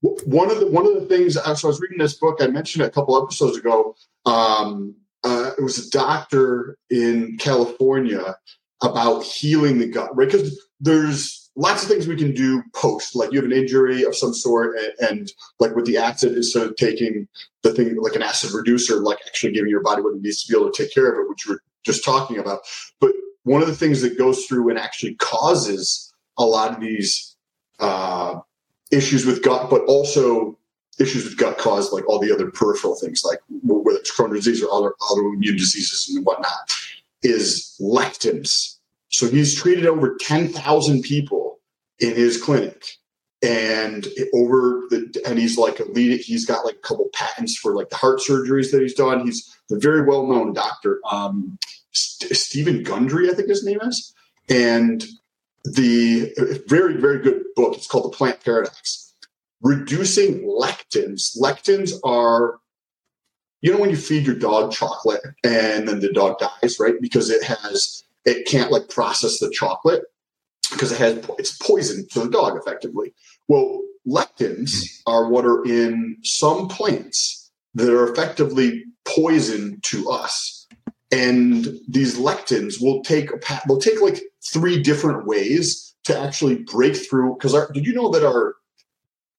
[0.01, 1.35] One of the one of the things.
[1.35, 2.39] So I was reading this book.
[2.41, 3.95] I mentioned a couple episodes ago.
[4.25, 8.35] Um, uh, it was a doctor in California
[8.81, 10.29] about healing the gut, right?
[10.29, 14.15] Because there's lots of things we can do post like you have an injury of
[14.15, 17.27] some sort and, and, like with the acid instead of taking
[17.61, 20.51] the thing like an acid reducer like actually giving your body what it needs to
[20.51, 22.61] be able to take care of it which we're just talking about.
[22.99, 23.11] But
[23.43, 27.35] one of the things that goes through and actually causes a lot of these
[27.79, 28.39] uh,
[28.91, 30.57] issues with gut but also
[30.99, 34.63] issues with gut cause like all the other peripheral things like whether it's Crohn's disease
[34.63, 36.71] or other autoimmune diseases and whatnot
[37.23, 38.77] is lectins.
[39.09, 41.59] So he's treated over 10,000 people
[41.99, 42.97] in his clinic
[43.43, 47.75] and over the and he's like a lead he's got like a couple patents for
[47.75, 49.25] like the heart surgeries that he's done.
[49.25, 51.57] He's a very well known doctor um,
[51.91, 54.13] St- Steven Gundry i think his name is.
[54.49, 55.05] And
[55.65, 57.75] the very very good book.
[57.75, 59.13] It's called the plant paradox.
[59.61, 61.37] Reducing lectins.
[61.37, 62.59] Lectins are
[63.61, 66.95] you know when you feed your dog chocolate and then the dog dies right?
[67.01, 70.03] Because it has it can't like process the chocolate
[70.71, 73.13] because it has it's poison to the dog effectively.
[73.47, 80.67] Well, lectins are what are in some plants that are effectively poison to us.
[81.11, 86.95] And these lectins will take a will take like three different ways to actually break
[86.95, 87.35] through.
[87.35, 88.55] Because did you know that our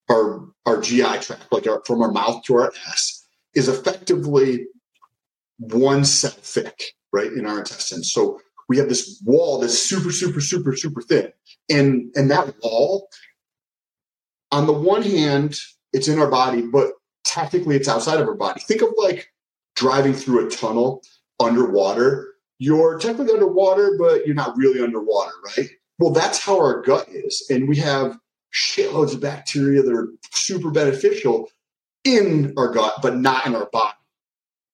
[0.09, 4.67] our our GI tract, like our, from our mouth to our ass, is effectively
[5.59, 8.13] one cell thick, right, in our intestines.
[8.13, 11.33] So we have this wall that's super, super, super, super thin.
[11.69, 13.09] And and that wall,
[14.55, 15.59] on the one hand,
[15.93, 16.93] it's in our body, but
[17.25, 18.61] technically it's outside of our body.
[18.61, 19.33] Think of like
[19.75, 21.03] driving through a tunnel
[21.41, 22.35] underwater.
[22.59, 25.69] You're technically underwater, but you're not really underwater, right?
[25.99, 27.45] Well, that's how our gut is.
[27.51, 28.17] And we have
[28.55, 31.51] shitloads of bacteria that are super beneficial
[32.05, 33.97] in our gut, but not in our body.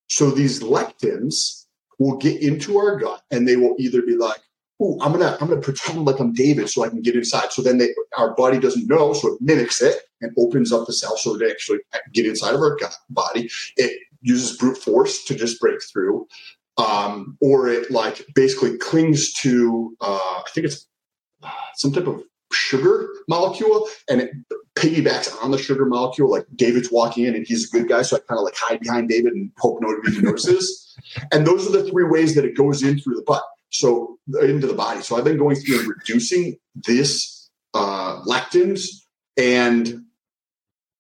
[0.09, 1.65] So these lectins
[1.99, 4.43] will get into our gut and they will either be like,
[4.81, 7.63] "Ooh, I'm gonna I'm gonna pretend like I'm David so I can get inside." So
[7.63, 11.17] then they, our body doesn't know, so it mimics it and opens up the cell
[11.17, 11.79] so it actually
[12.13, 12.79] get inside of our
[13.11, 13.51] body.
[13.77, 16.27] It uses brute force to just break through,
[16.77, 20.87] um, or it like basically clings to uh, I think it's
[21.43, 24.31] uh, some type of sugar molecule and it
[24.75, 26.31] piggybacks on the sugar molecule.
[26.31, 28.81] Like David's walking in and he's a good guy, so I kind of like hide
[28.81, 30.97] behind David and hope nobody notices.
[31.33, 34.67] and those are the three ways that it goes in through the butt, so into
[34.67, 35.01] the body.
[35.03, 38.87] So I've been going through and reducing this uh, lectins,
[39.37, 40.05] and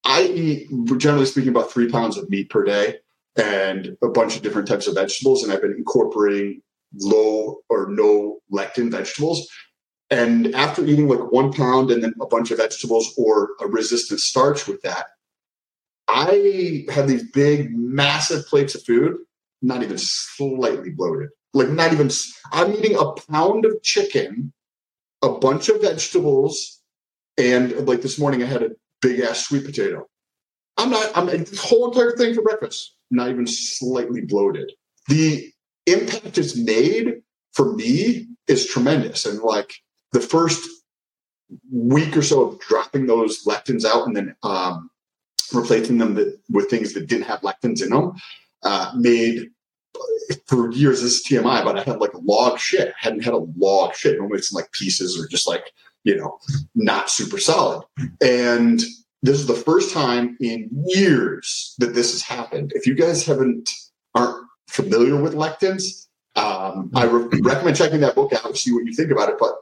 [0.05, 2.97] I eat generally speaking about three pounds of meat per day
[3.37, 6.63] and a bunch of different types of vegetables, and I've been incorporating
[6.99, 9.49] low or no lectin vegetables
[10.11, 14.19] and after eating like one pound and then a bunch of vegetables or a resistant
[14.19, 15.07] starch with that,
[16.09, 19.19] I have these big, massive plates of food,
[19.63, 21.29] not even slightly bloated.
[21.53, 22.11] Like, not even,
[22.53, 24.53] I'm eating a pound of chicken,
[25.23, 26.81] a bunch of vegetables,
[27.37, 30.07] and like this morning I had a big ass sweet potato.
[30.77, 34.73] I'm not, I'm this whole entire thing for breakfast, not even slightly bloated.
[35.09, 35.53] The
[35.87, 39.27] impact it's made for me is tremendous.
[39.27, 39.75] And like,
[40.13, 40.68] the first
[41.72, 44.91] week or so of dropping those lectins out and then um,
[45.53, 48.12] replacing them that, with things that didn't have lectins in them
[48.62, 49.51] uh, made
[50.46, 52.88] for years this is TMI, but I had like log shit.
[52.88, 54.18] I hadn't had a log shit.
[54.18, 55.72] Normally it's in like pieces or just like
[56.05, 56.38] you know,
[56.74, 57.84] not super solid.
[58.20, 58.80] And
[59.22, 62.72] this is the first time in years that this has happened.
[62.74, 63.70] If you guys haven't
[64.14, 68.86] aren't familiar with lectins, um, I re- recommend checking that book out and see what
[68.86, 69.36] you think about it.
[69.38, 69.55] But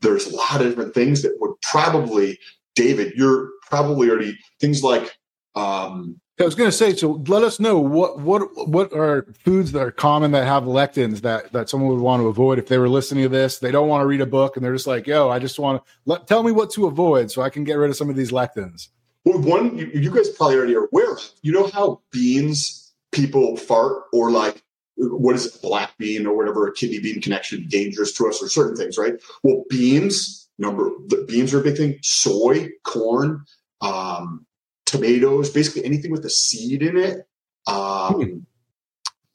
[0.00, 2.38] there's a lot of different things that would probably,
[2.74, 5.16] David, you're probably already things like.
[5.54, 9.70] Um, I was going to say, so let us know what what what are foods
[9.70, 12.78] that are common that have lectins that that someone would want to avoid if they
[12.78, 13.60] were listening to this.
[13.60, 15.84] They don't want to read a book and they're just like, "Yo, I just want
[15.84, 18.16] to let tell me what to avoid so I can get rid of some of
[18.16, 18.88] these lectins."
[19.24, 21.20] Well, one you, you guys probably already are aware of.
[21.42, 24.64] You know how beans people fart or like
[24.96, 28.48] what is it, black bean or whatever, a kidney bean connection dangerous to us or
[28.48, 29.14] certain things, right?
[29.44, 31.98] Well, beans, number the beans are a big thing.
[32.02, 33.44] Soy, corn,
[33.80, 34.46] um,
[34.94, 37.26] tomatoes, basically anything with a seed in it.
[37.66, 38.38] Um, hmm.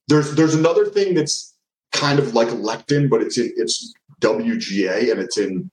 [0.08, 1.56] There's there's another thing that's
[1.92, 5.70] kind of like lectin, but it's in it's WGA and it's in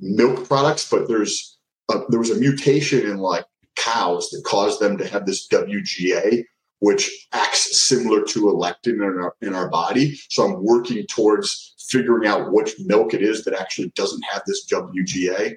[0.00, 0.88] milk products.
[0.90, 1.58] But there's
[1.90, 3.44] a, there was a mutation in like
[3.76, 6.44] cows that caused them to have this WGA,
[6.80, 10.18] which acts similar to a lectin in our, in our body.
[10.28, 14.66] So I'm working towards figuring out which milk it is that actually doesn't have this
[14.66, 15.56] WGA.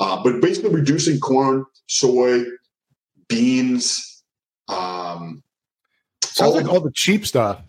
[0.00, 2.44] Uh, but basically, reducing corn, soy,
[3.28, 4.22] beans.
[4.68, 5.42] Um,
[6.22, 7.62] Sounds all like all the cheap stuff.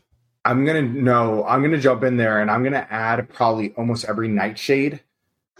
[0.45, 1.45] I'm gonna no.
[1.45, 5.01] I'm gonna jump in there, and I'm gonna add probably almost every nightshade.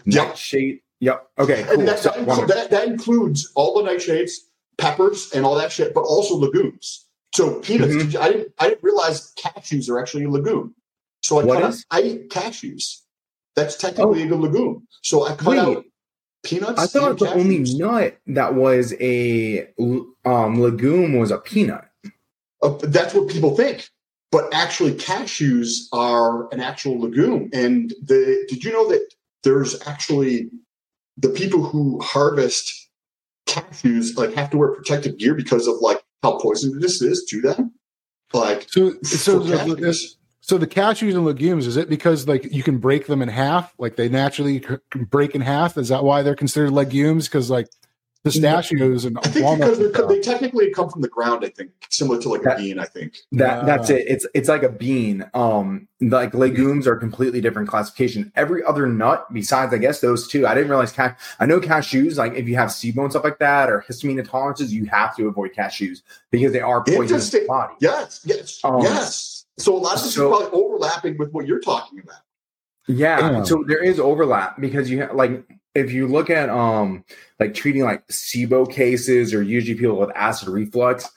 [0.04, 0.28] Yep.
[0.28, 0.80] Nightshade.
[1.00, 1.28] Yep.
[1.38, 1.64] Okay.
[1.64, 1.86] Cool.
[1.86, 4.32] That, so, that, that, that, includes all the nightshades,
[4.78, 7.06] peppers, and all that shit, but also legumes.
[7.34, 7.94] So peanuts.
[7.94, 8.22] Mm-hmm.
[8.22, 8.54] I didn't.
[8.58, 10.74] I didn't realize cashews are actually a legume.
[11.22, 11.86] So I what cut is?
[11.90, 13.02] Out, I eat cashews.
[13.54, 14.34] That's technically oh.
[14.34, 14.86] a legume.
[15.02, 15.58] So I cut Wait.
[15.58, 15.84] out
[16.42, 16.80] peanuts.
[16.80, 19.68] I thought the only nut that was a
[20.24, 21.84] um, legume was a peanut.
[22.62, 23.88] Uh, that's what people think.
[24.32, 27.50] But actually, cashews are an actual legume.
[27.52, 29.06] And the did you know that
[29.42, 30.50] there's actually
[31.16, 32.88] the people who harvest
[33.46, 37.40] cashews like have to wear protective gear because of like how poisonous this is to
[37.40, 37.72] them.
[38.32, 42.78] Like so, so the, so the cashews and legumes is it because like you can
[42.78, 44.64] break them in half, like they naturally
[44.94, 45.76] break in half?
[45.76, 47.28] Is that why they're considered legumes?
[47.28, 47.68] Because like
[48.24, 51.44] pistachios and I think walnuts because they technically come from the ground.
[51.44, 52.78] I think similar to like that, a bean.
[52.78, 54.06] I think that that's it.
[54.08, 55.28] It's it's like a bean.
[55.34, 58.32] Um, like legumes are completely different classification.
[58.34, 60.46] Every other nut besides, I guess those two.
[60.46, 61.18] I didn't realize cash.
[61.38, 62.16] I know cashews.
[62.16, 65.26] Like if you have SIBO and stuff like that or histamine intolerances, you have to
[65.26, 67.74] avoid cashews because they are poisonous to the body.
[67.80, 69.39] Yes, yes, um, yes.
[69.60, 72.20] So a lot of this so, is probably overlapping with what you're talking about.
[72.88, 75.44] Yeah, yeah, so there is overlap because you have like
[75.74, 77.04] if you look at um
[77.38, 81.08] like treating like SIBO cases or usually people with acid reflux,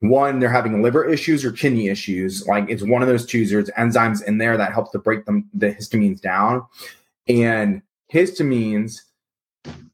[0.00, 2.46] one they're having liver issues or kidney issues.
[2.46, 3.46] Like it's one of those two.
[3.46, 6.66] There's enzymes in there that help to break them the histamines down,
[7.28, 7.82] and
[8.12, 9.00] histamines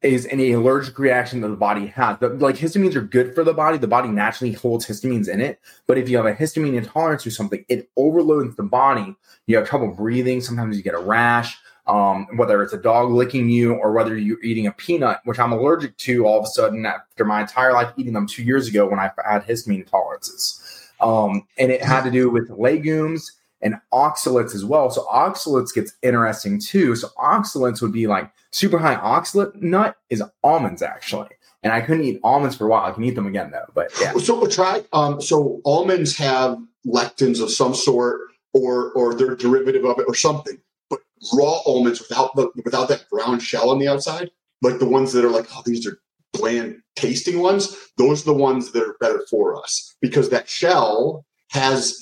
[0.03, 2.17] is any allergic reaction that the body has.
[2.21, 3.79] Like histamines are good for the body.
[3.79, 5.61] The body naturally holds histamines in it.
[5.87, 9.17] But if you have a histamine intolerance or something, it overloads the body.
[9.47, 10.41] You have trouble breathing.
[10.41, 11.59] Sometimes you get a rash
[11.89, 15.53] um, whether it's a dog licking you or whether you're eating a peanut, which I'm
[15.53, 18.87] allergic to all of a sudden after my entire life eating them two years ago
[18.87, 20.91] when I had histamine intolerances.
[21.01, 24.91] Um, and it had to do with legumes and oxalates as well.
[24.91, 26.95] So oxalates gets interesting too.
[26.95, 31.29] So oxalates would be like super high oxalate nut is almonds actually.
[31.63, 32.85] And I couldn't eat almonds for a while.
[32.85, 34.13] I can eat them again though, but yeah.
[34.15, 34.85] So try.
[34.93, 38.21] Um, so almonds have lectins of some sort,
[38.55, 40.57] or or they're derivative of it, or something
[40.89, 41.01] But
[41.35, 44.31] raw almonds without the without that brown shell on the outside,
[44.63, 45.99] like the ones that are like, oh, these are
[46.33, 47.77] bland tasting ones.
[47.97, 51.97] Those are the ones that are better for us because that shell has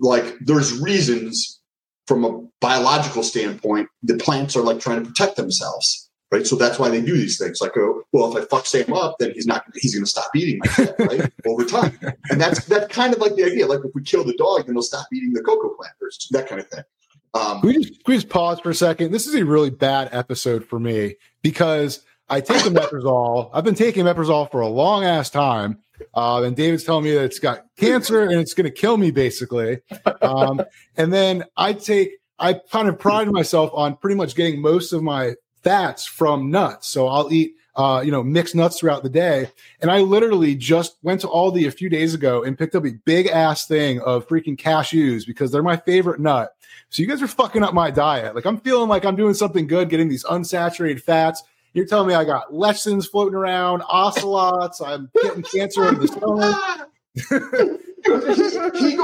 [0.00, 1.60] like there's reasons
[2.06, 6.78] from a biological standpoint the plants are like trying to protect themselves right so that's
[6.78, 9.46] why they do these things like oh well if i fuck sam up then he's
[9.46, 11.98] not he's going to stop eating my shit right over time
[12.30, 14.74] and that's that's kind of like the idea like if we kill the dog then
[14.74, 16.84] he'll stop eating the cocoa plant or that kind of thing
[17.34, 19.12] um, we just, we just pause for a second?
[19.12, 23.50] This is a really bad episode for me because I take omeprazole.
[23.54, 25.78] I've been taking omeprazole for a long ass time.
[26.14, 29.10] Uh, and David's telling me that it's got cancer and it's going to kill me
[29.10, 29.80] basically.
[30.20, 30.62] Um,
[30.96, 35.02] and then I take, I kind of pride myself on pretty much getting most of
[35.02, 36.88] my fats from nuts.
[36.88, 39.48] So I'll eat, uh, you know, mixed nuts throughout the day.
[39.80, 42.92] And I literally just went to Aldi a few days ago and picked up a
[43.04, 46.54] big ass thing of freaking cashews because they're my favorite nut.
[46.90, 48.34] So you guys are fucking up my diet.
[48.34, 51.42] Like I'm feeling like I'm doing something good, getting these unsaturated fats.
[51.74, 54.84] You're telling me I got lectins floating around, oxalates.
[54.84, 56.56] I'm getting cancer in the stomach.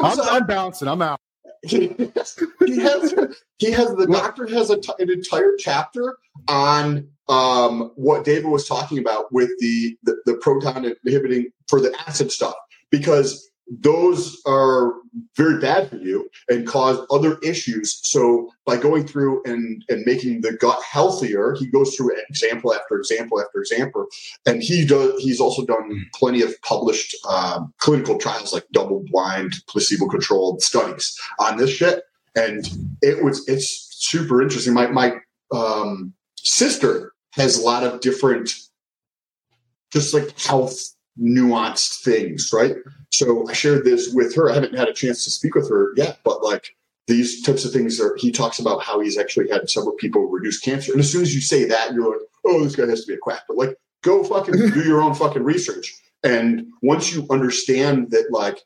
[0.04, 0.88] I'm, I'm bouncing.
[0.88, 1.20] I'm out.
[1.62, 3.14] he has, he has,
[3.58, 6.16] he has the doctor has a t- an entire chapter
[6.46, 11.92] on um, what David was talking about with the, the the proton inhibiting for the
[12.06, 12.54] acid stuff
[12.90, 14.94] because those are
[15.36, 18.00] very bad for you and cause other issues.
[18.02, 22.96] So by going through and and making the gut healthier, he goes through example after
[22.96, 24.06] example after example,
[24.46, 25.20] and he does.
[25.22, 31.18] He's also done plenty of published um, clinical trials, like double blind, placebo controlled studies
[31.38, 32.02] on this shit.
[32.36, 32.68] And
[33.02, 34.74] it was it's super interesting.
[34.74, 35.16] My my
[35.54, 38.52] um, sister has a lot of different,
[39.92, 42.76] just like health nuanced things, right?
[43.10, 44.50] So I shared this with her.
[44.50, 47.72] I haven't had a chance to speak with her yet, but like these types of
[47.72, 50.92] things are he talks about how he's actually had several people reduce cancer.
[50.92, 53.14] And as soon as you say that, you're like, oh, this guy has to be
[53.14, 53.42] a quack.
[53.48, 55.92] But like go fucking do your own fucking research.
[56.22, 58.60] And once you understand that like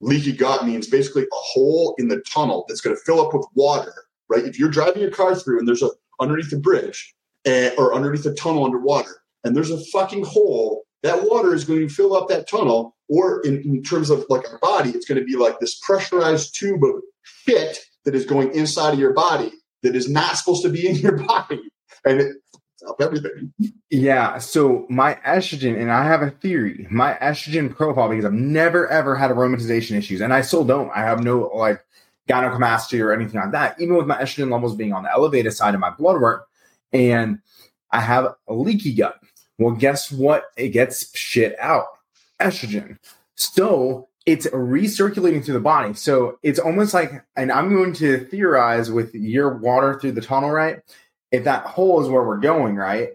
[0.00, 3.46] leaky gut means basically a hole in the tunnel that's going to fill up with
[3.54, 3.94] water,
[4.28, 4.44] right?
[4.44, 7.14] If you're driving your car through and there's a underneath the bridge
[7.46, 11.88] uh, or underneath the tunnel underwater, and there's a fucking hole that water is going
[11.88, 12.96] to fill up that tunnel.
[13.08, 16.58] Or in, in terms of like our body, it's going to be like this pressurized
[16.58, 20.70] tube of shit that is going inside of your body that is not supposed to
[20.70, 21.60] be in your body.
[22.04, 22.36] And it,
[22.88, 23.52] up everything.
[23.90, 24.38] Yeah.
[24.38, 29.14] So my estrogen, and I have a theory, my estrogen profile, because I've never ever
[29.14, 30.90] had aromatization issues, and I still don't.
[30.94, 31.84] I have no like
[32.28, 35.74] gynecomastia or anything like that, even with my estrogen levels being on the elevated side
[35.74, 36.46] of my blood work.
[36.92, 37.38] And
[37.90, 39.18] I have a leaky gut.
[39.58, 40.44] Well, guess what?
[40.56, 41.86] It gets shit out
[42.40, 42.98] estrogen.
[43.36, 45.94] So it's recirculating through the body.
[45.94, 50.50] So it's almost like, and I'm going to theorize with your water through the tunnel,
[50.50, 50.80] right?
[51.30, 53.10] If that hole is where we're going, right?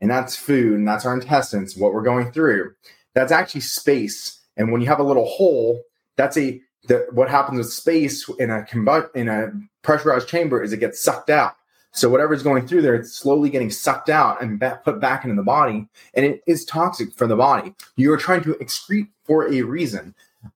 [0.00, 2.74] And that's food and that's our intestines, what we're going through,
[3.14, 4.40] that's actually space.
[4.56, 5.82] And when you have a little hole,
[6.16, 10.72] that's a, the, what happens with space in a combu- in a pressurized chamber is
[10.72, 11.54] it gets sucked out.
[11.92, 15.36] So whatever's going through there, it's slowly getting sucked out and back, put back into
[15.36, 17.74] the body, and it is toxic for the body.
[17.96, 20.14] You are trying to excrete for a reason.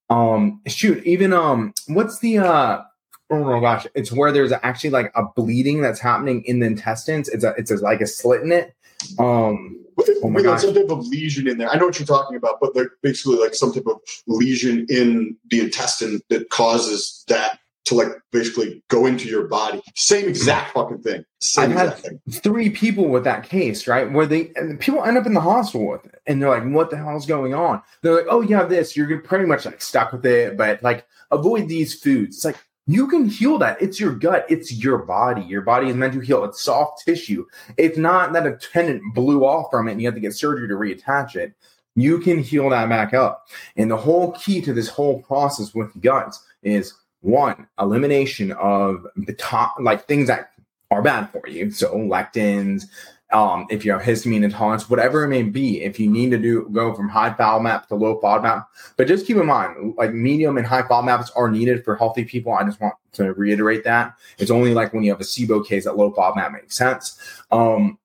[0.09, 2.83] Um, shoot, even um, what's the uh?
[3.29, 7.29] Oh my gosh, it's where there's actually like a bleeding that's happening in the intestines.
[7.29, 8.75] It's a it's a, like a slit in it.
[9.19, 9.85] Um,
[10.23, 11.69] oh my got some type of lesion in there.
[11.69, 15.37] I know what you're talking about, but like basically like some type of lesion in
[15.51, 19.81] the intestine that causes that to like basically go into your body.
[19.95, 21.25] Same exact fucking thing.
[21.41, 22.21] Same I've had thing.
[22.31, 24.11] three people with that case, right?
[24.11, 26.91] Where they and people end up in the hospital with it, and they're like, "What
[26.91, 28.97] the hell is going on?" They're like, "Oh, you have this.
[28.97, 32.59] You're pretty much like stuck with it, but like avoid these foods." It's like
[32.89, 33.81] you can heal that.
[33.81, 34.47] It's your gut.
[34.49, 35.43] It's your body.
[35.43, 36.45] Your body is meant to heal.
[36.45, 37.47] It's soft tissue.
[37.77, 40.69] It's not that a tendon blew off from it and you have to get surgery
[40.69, 41.55] to reattach it.
[41.97, 43.49] You can heal that back up.
[43.77, 46.95] And the whole key to this whole process with guts is
[47.27, 50.53] one, elimination of the top, like things that
[50.91, 51.71] are bad for you.
[51.71, 52.85] So lectins,
[53.33, 56.69] um, if you have histamine intolerance, whatever it may be, if you need to do
[56.71, 58.65] go from high FODMAP to low FODMAP.
[58.97, 62.53] But just keep in mind, like medium and high FODMAPs are needed for healthy people.
[62.53, 64.15] I just want to reiterate that.
[64.39, 67.19] It's only like when you have a SIBO case that low FODMAP makes sense.
[67.51, 67.99] Um,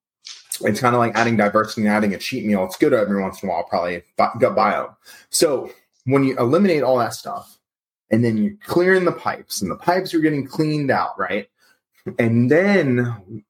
[0.62, 2.66] it's kind of like adding diversity and adding a cheat meal.
[2.66, 4.98] It's good every once in a while, probably gut bio.
[5.30, 5.72] So
[6.06, 7.60] when you eliminate all that stuff,
[8.12, 11.50] and then you're clearing the pipes and the pipes are getting cleaned out, right?
[12.20, 13.44] And then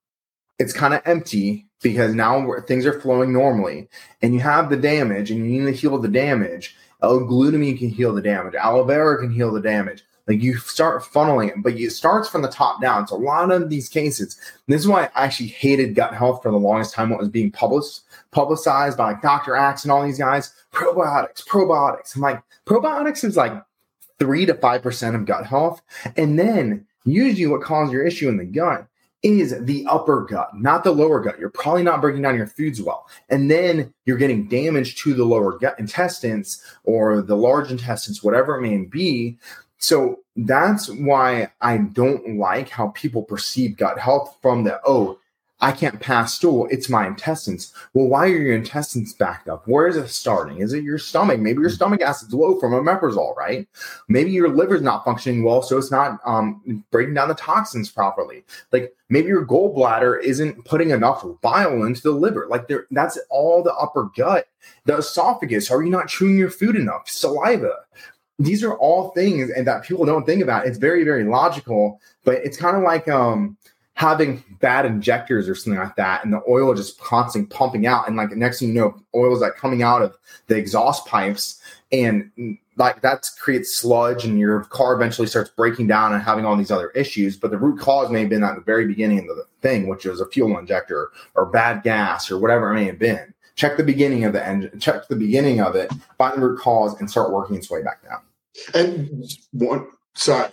[0.59, 3.89] it's kind of empty because now things are flowing normally
[4.21, 6.75] and you have the damage and you need to heal the damage.
[7.01, 8.53] L-glutamine can heal the damage.
[8.53, 10.03] Aloe vera can heal the damage.
[10.27, 13.07] Like you start funneling it, but it starts from the top down.
[13.07, 16.51] So a lot of these cases, this is why I actually hated gut health for
[16.51, 19.55] the longest time when it was being published, publicized by like Dr.
[19.55, 20.53] Axe and all these guys.
[20.71, 22.15] Probiotics, probiotics.
[22.15, 23.51] I'm like, probiotics is like
[24.21, 25.81] three to five percent of gut health.
[26.15, 28.85] And then usually what causes your issue in the gut
[29.23, 31.39] is the upper gut, not the lower gut.
[31.39, 33.07] You're probably not breaking down your foods well.
[33.29, 38.57] And then you're getting damage to the lower gut intestines or the large intestines, whatever
[38.57, 39.39] it may be.
[39.79, 45.17] So that's why I don't like how people perceive gut health from the, oh,
[45.61, 46.67] I can't pass stool.
[46.71, 47.71] It's my intestines.
[47.93, 49.67] Well, why are your intestines backed up?
[49.67, 50.59] Where is it starting?
[50.59, 51.39] Is it your stomach?
[51.39, 53.67] Maybe your stomach acid's low from omeprazole, right?
[54.07, 58.43] Maybe your liver's not functioning well, so it's not um, breaking down the toxins properly.
[58.71, 62.47] Like maybe your gallbladder isn't putting enough bile into the liver.
[62.49, 64.47] Like there, that's all the upper gut.
[64.85, 65.69] The esophagus.
[65.69, 67.07] Are you not chewing your food enough?
[67.07, 67.75] Saliva
[68.39, 70.65] these are all things and that people don't think about.
[70.65, 73.57] It's very, very logical, but it's kind of like um
[74.01, 78.17] having bad injectors or something like that, and the oil just constantly pumping out, and
[78.17, 82.31] like next thing you know, oil is like coming out of the exhaust pipes, and
[82.77, 86.71] like that creates sludge and your car eventually starts breaking down and having all these
[86.71, 89.45] other issues but the root cause may have been at the very beginning of the
[89.61, 93.33] thing which was a fuel injector or bad gas or whatever it may have been.
[93.55, 96.97] Check the beginning of the engine check the beginning of it find the root cause
[96.99, 98.21] and start working its way back down.
[98.73, 100.49] And one sorry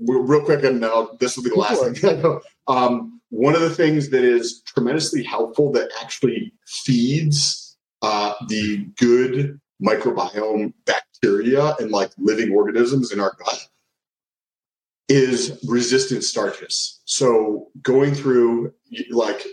[0.00, 2.40] real quick and now this will be the last thing.
[2.68, 9.58] um, one of the things that is tremendously helpful that actually feeds uh, the good
[9.82, 13.68] microbiome bacteria and like living organisms in our gut
[15.08, 17.00] is resistant starches.
[17.04, 18.72] So going through
[19.10, 19.44] like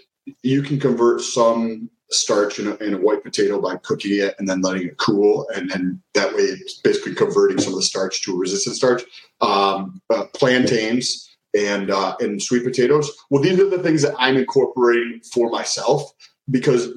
[0.44, 4.47] you can convert some starch in a, in a, white potato by cooking it and
[4.47, 8.24] then letting it cool, and then that way it's basically converting some of the starch
[8.24, 9.03] to a resistant starch.
[9.41, 13.12] Um, uh, plantains and uh, and sweet potatoes.
[13.30, 16.12] Well, these are the things that I'm incorporating for myself
[16.49, 16.89] because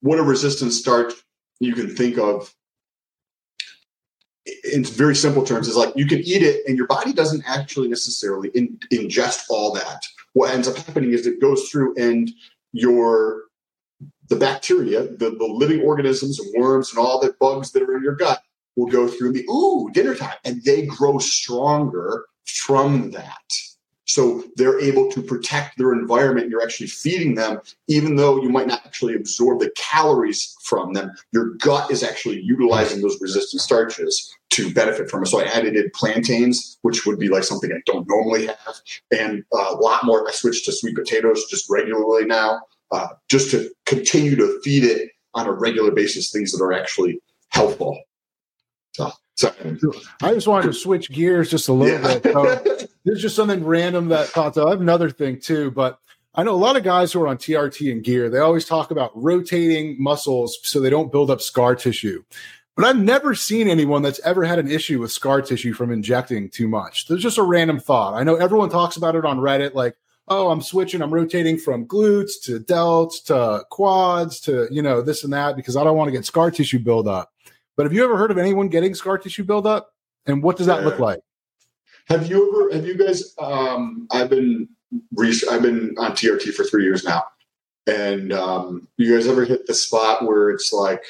[0.00, 1.12] what a resistant starch
[1.60, 2.54] you can think of
[4.72, 7.88] in very simple terms is like you can eat it and your body doesn't actually
[7.88, 10.02] necessarily in, ingest all that
[10.34, 12.30] what ends up happening is it goes through and
[12.72, 13.44] your
[14.28, 18.02] the bacteria the, the living organisms and worms and all the bugs that are in
[18.02, 18.42] your gut
[18.76, 23.52] will go through the ooh dinner time and they grow stronger from that
[24.06, 26.48] so they're able to protect their environment.
[26.48, 31.10] You're actually feeding them, even though you might not actually absorb the calories from them.
[31.32, 35.26] Your gut is actually utilizing those resistant starches to benefit from it.
[35.26, 39.42] So I added in plantains, which would be like something I don't normally have, and
[39.52, 40.28] uh, a lot more.
[40.28, 42.60] I switched to sweet potatoes just regularly now,
[42.90, 47.20] uh, just to continue to feed it on a regular basis things that are actually
[47.50, 48.00] helpful.
[48.92, 49.76] So Sorry.
[50.22, 52.18] I just wanted to switch gears just a little yeah.
[52.18, 52.32] bit.
[52.32, 54.68] So, there's just something random that popped up.
[54.68, 55.98] I have another thing too, but
[56.36, 58.30] I know a lot of guys who are on TRT and gear.
[58.30, 62.24] They always talk about rotating muscles so they don't build up scar tissue.
[62.76, 66.48] But I've never seen anyone that's ever had an issue with scar tissue from injecting
[66.48, 67.06] too much.
[67.06, 68.14] There's just a random thought.
[68.14, 69.96] I know everyone talks about it on Reddit, like,
[70.28, 75.24] oh, I'm switching, I'm rotating from glutes to delts to quads to, you know, this
[75.24, 77.30] and that because I don't want to get scar tissue buildup.
[77.76, 79.92] But have you ever heard of anyone getting scar tissue buildup?
[80.26, 80.86] And what does that yeah.
[80.86, 81.20] look like?
[82.08, 82.74] Have you ever?
[82.74, 83.34] Have you guys?
[83.38, 84.68] Um, I've been
[85.50, 87.24] I've been on TRT for three years now,
[87.86, 91.02] and um, you guys ever hit the spot where it's like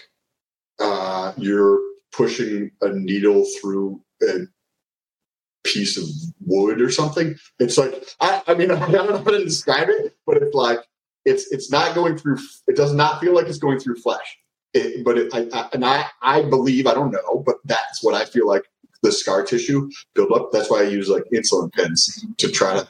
[0.78, 1.80] uh, you're
[2.12, 4.46] pushing a needle through a
[5.64, 6.04] piece of
[6.40, 7.36] wood or something?
[7.58, 10.80] It's like I, I mean I don't know how to describe it, but it's like
[11.24, 12.38] it's it's not going through.
[12.68, 14.38] It does not feel like it's going through flesh.
[14.72, 18.14] It, but it, I, I, and I, I believe I don't know, but that's what
[18.14, 18.64] I feel like
[19.02, 20.50] the scar tissue build up.
[20.50, 22.88] That's why I use like insulin pins to try to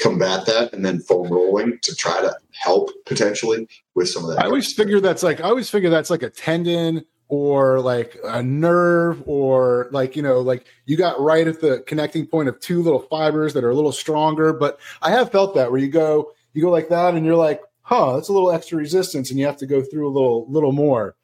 [0.00, 4.42] combat that, and then foam rolling to try to help potentially with some of that.
[4.42, 8.42] I always figure that's like I always figure that's like a tendon or like a
[8.42, 12.82] nerve or like you know like you got right at the connecting point of two
[12.82, 16.30] little fibers that are a little stronger but i have felt that where you go
[16.52, 19.46] you go like that and you're like huh, that's a little extra resistance, and you
[19.46, 21.14] have to go through a little little more.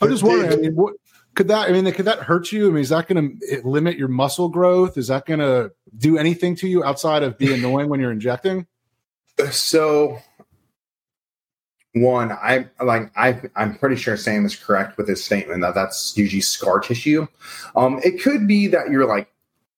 [0.00, 0.52] I'm just wondering.
[0.52, 0.94] I mean, what
[1.34, 1.68] could that?
[1.68, 2.68] I mean, could that hurt you?
[2.68, 4.98] I mean, is that going to limit your muscle growth?
[4.98, 8.66] Is that going to do anything to you outside of be annoying when you're injecting?
[9.50, 10.18] So,
[11.94, 16.16] one, I like I I'm pretty sure Sam is correct with his statement that that's
[16.16, 17.26] usually scar tissue.
[17.76, 19.30] Um, it could be that you're like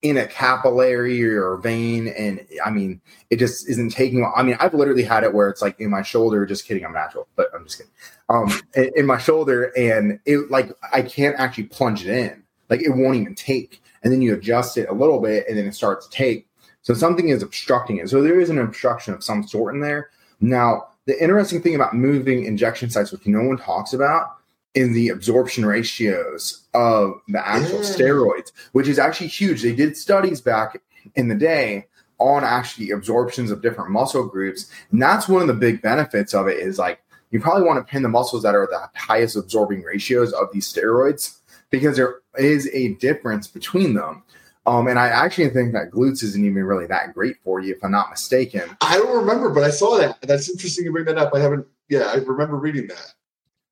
[0.02, 3.00] in a capillary or vein and i mean
[3.30, 6.02] it just isn't taking i mean i've literally had it where it's like in my
[6.02, 7.90] shoulder just kidding i'm natural but i'm just kidding.
[8.28, 12.44] Um in, in my shoulder and it like i can't actually plunge it in.
[12.68, 13.82] Like it won't even take.
[14.02, 16.46] And then you adjust it a little bit and then it starts to take.
[16.82, 18.08] So something is obstructing it.
[18.08, 20.10] So there is an obstruction of some sort in there.
[20.40, 24.36] Now the interesting thing about moving injection sites which no one talks about
[24.74, 27.84] in the absorption ratios of the actual yeah.
[27.84, 29.62] steroids, which is actually huge.
[29.62, 30.80] They did studies back
[31.14, 31.86] in the day
[32.18, 34.70] on actually absorptions of different muscle groups.
[34.90, 37.00] And that's one of the big benefits of it is like
[37.30, 40.70] you probably want to pin the muscles that are the highest absorbing ratios of these
[40.70, 41.38] steroids
[41.70, 44.22] because there is a difference between them.
[44.66, 47.84] Um, and I actually think that glutes isn't even really that great for you, if
[47.84, 48.62] I'm not mistaken.
[48.80, 50.18] I don't remember, but I saw that.
[50.22, 51.32] That's interesting to bring that up.
[51.34, 53.14] I haven't, yeah, I remember reading that.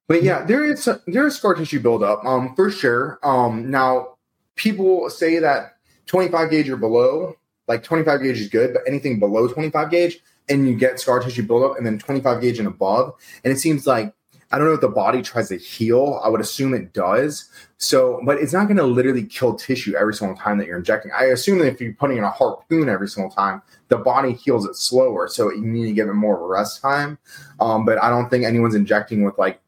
[0.07, 3.19] But yeah, there is there is scar tissue buildup, um, for sure.
[3.23, 4.19] Um, now
[4.55, 5.77] people say that
[6.07, 7.35] 25 gauge or below,
[7.69, 11.43] like 25 gauge is good, but anything below 25 gauge, and you get scar tissue
[11.43, 14.15] buildup, and then 25 gauge and above, and it seems like
[14.55, 16.21] I don't know if the body tries to heal.
[16.23, 17.51] I would assume it does.
[17.79, 21.11] So, but it's not going to literally kill tissue every single time that you're injecting.
[21.11, 24.65] I assume that if you're putting in a harpoon every single time, the body heals
[24.65, 25.27] it slower.
[25.27, 27.19] So you need to give it more of a rest time.
[27.59, 29.61] Um, but I don't think anyone's injecting with like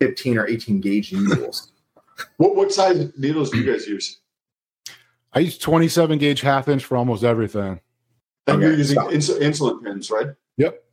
[0.00, 1.70] 15 or 18 gauge needles.
[2.36, 4.20] What what size needles do you guys use?
[5.32, 7.80] I use 27 gauge half inch for almost everything.
[8.46, 10.28] And okay, you're using ins- insulin pins, right?
[10.56, 10.84] Yep.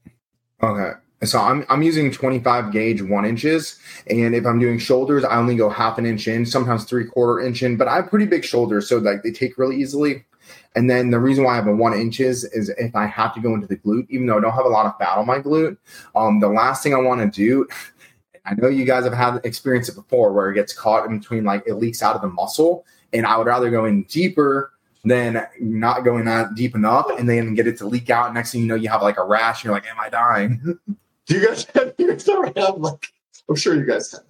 [0.63, 0.97] Okay.
[1.23, 5.55] So I'm I'm using 25 gauge one inches, and if I'm doing shoulders, I only
[5.55, 7.77] go half an inch in, sometimes three quarter inch in.
[7.77, 10.25] But I have pretty big shoulders, so like they take really easily.
[10.75, 13.41] And then the reason why I have a one inches is if I have to
[13.41, 15.39] go into the glute, even though I don't have a lot of fat on my
[15.39, 15.77] glute,
[16.15, 17.67] um, the last thing I want to do.
[18.43, 21.43] I know you guys have had experience it before where it gets caught in between,
[21.43, 24.71] like it leaks out of the muscle, and I would rather go in deeper
[25.03, 28.33] than not going out deep enough, and then get it to leak out.
[28.33, 30.79] Next thing you know, you have like a rash, and you're like, "Am I dying?"
[31.31, 33.07] Do you guys have you guys ever have like
[33.47, 34.23] I'm sure you guys have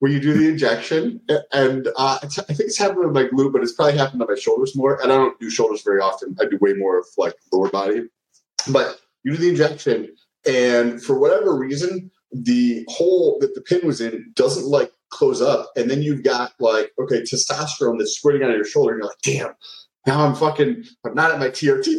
[0.00, 1.20] where you do the injection
[1.52, 4.34] and uh, I think it's happened with my glute, but it's probably happened on my
[4.34, 5.00] shoulders more.
[5.00, 6.36] And I don't do shoulders very often.
[6.40, 8.08] I do way more of like lower body.
[8.72, 10.12] But you do the injection,
[10.44, 15.70] and for whatever reason, the hole that the pin was in doesn't like close up,
[15.76, 19.06] and then you've got like okay testosterone that's squirting out of your shoulder, and you're
[19.10, 19.54] like, damn,
[20.08, 21.98] now I'm fucking, I'm not at my TRT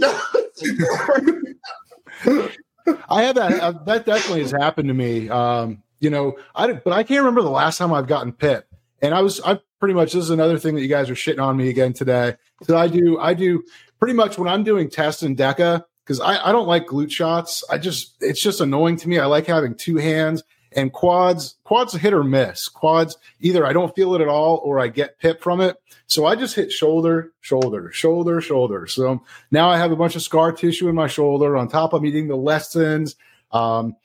[2.25, 2.49] now.
[3.09, 3.59] I have that.
[3.59, 5.29] Uh, that definitely has happened to me.
[5.29, 8.67] Um, you know, I but I can't remember the last time I've gotten pit.
[9.01, 11.43] And I was I pretty much this is another thing that you guys are shitting
[11.43, 12.35] on me again today.
[12.63, 13.63] So I do I do
[13.99, 17.63] pretty much when I'm doing tests in DECA because I, I don't like glute shots.
[17.69, 19.19] I just it's just annoying to me.
[19.19, 20.43] I like having two hands
[20.75, 22.67] and quads quads hit or miss.
[22.67, 25.77] Quads either I don't feel it at all or I get pit from it.
[26.07, 28.87] So I just hit shoulder, shoulder, shoulder, shoulder.
[28.87, 31.57] So now I have a bunch of scar tissue in my shoulder.
[31.57, 33.15] On top, I'm eating the lecithins.
[33.51, 33.95] Um,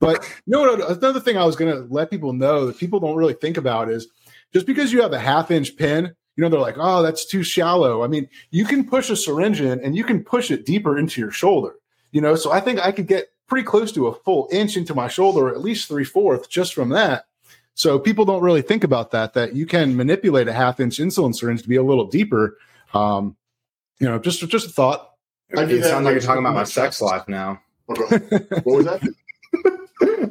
[0.00, 0.98] but what?
[0.98, 3.90] Another thing I was going to let people know that people don't really think about
[3.90, 4.08] is
[4.52, 7.42] just because you have a half inch pin, you know, they're like, oh, that's too
[7.42, 8.02] shallow.
[8.02, 11.20] I mean, you can push a syringe in and you can push it deeper into
[11.20, 11.74] your shoulder,
[12.12, 12.34] you know?
[12.34, 15.48] So I think I could get pretty close to a full inch into my shoulder,
[15.48, 17.26] at least three fourths just from that.
[17.74, 21.34] So people don't really think about that, that you can manipulate a half inch insulin
[21.34, 22.56] syringe to be a little deeper.
[22.92, 23.36] Um,
[23.98, 25.10] you know, just, just a thought.
[25.56, 27.60] It sounds like you're talking about my sex life now.
[27.86, 28.00] What
[28.64, 29.14] was that?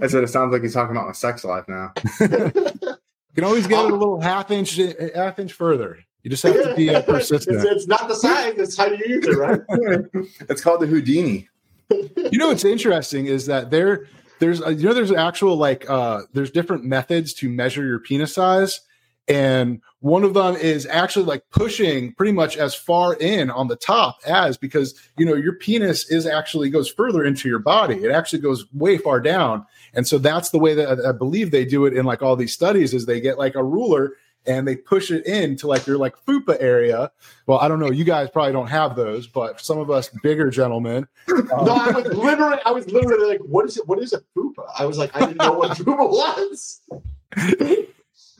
[0.01, 1.93] I said it sounds like he's talking about my sex life now.
[2.19, 2.97] you
[3.35, 4.79] can always get it a little half inch,
[5.15, 5.99] half inch further.
[6.23, 7.57] You just have to be uh, persistent.
[7.57, 9.61] It's, it's, not the size; it's how you use it, right?
[10.49, 11.49] it's called the Houdini.
[11.89, 14.07] You know what's interesting is that there
[14.39, 18.33] there's uh, you know there's actual like uh there's different methods to measure your penis
[18.33, 18.81] size.
[19.29, 23.77] And one of them is actually like pushing pretty much as far in on the
[23.77, 28.03] top as because you know your penis is actually goes further into your body.
[28.03, 29.65] It actually goes way far down.
[29.93, 32.53] And so that's the way that i believe they do it in like all these
[32.53, 34.13] studies is they get like a ruler
[34.45, 37.11] and they push it into like your like fupa area.
[37.47, 37.91] Well, I don't know.
[37.91, 41.07] You guys probably don't have those, but some of us bigger gentlemen.
[41.29, 43.87] Um, no, I was literally, I was literally like, "What is it?
[43.87, 46.81] What is a fupa?" I was like, I didn't know what fupa was.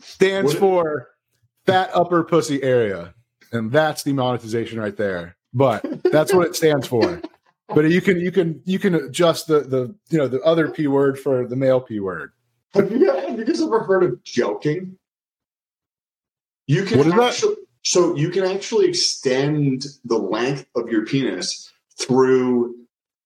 [0.01, 1.09] Stands what for
[1.65, 3.13] fat upper pussy area,
[3.51, 5.37] and that's the monetization right there.
[5.53, 7.21] But that's what it stands for.
[7.69, 10.87] But you can you can you can adjust the the you know the other p
[10.87, 12.31] word for the male p word.
[12.73, 14.95] Have you, have you guys ever heard of jelqing?
[16.67, 22.75] You can actually, so you can actually extend the length of your penis through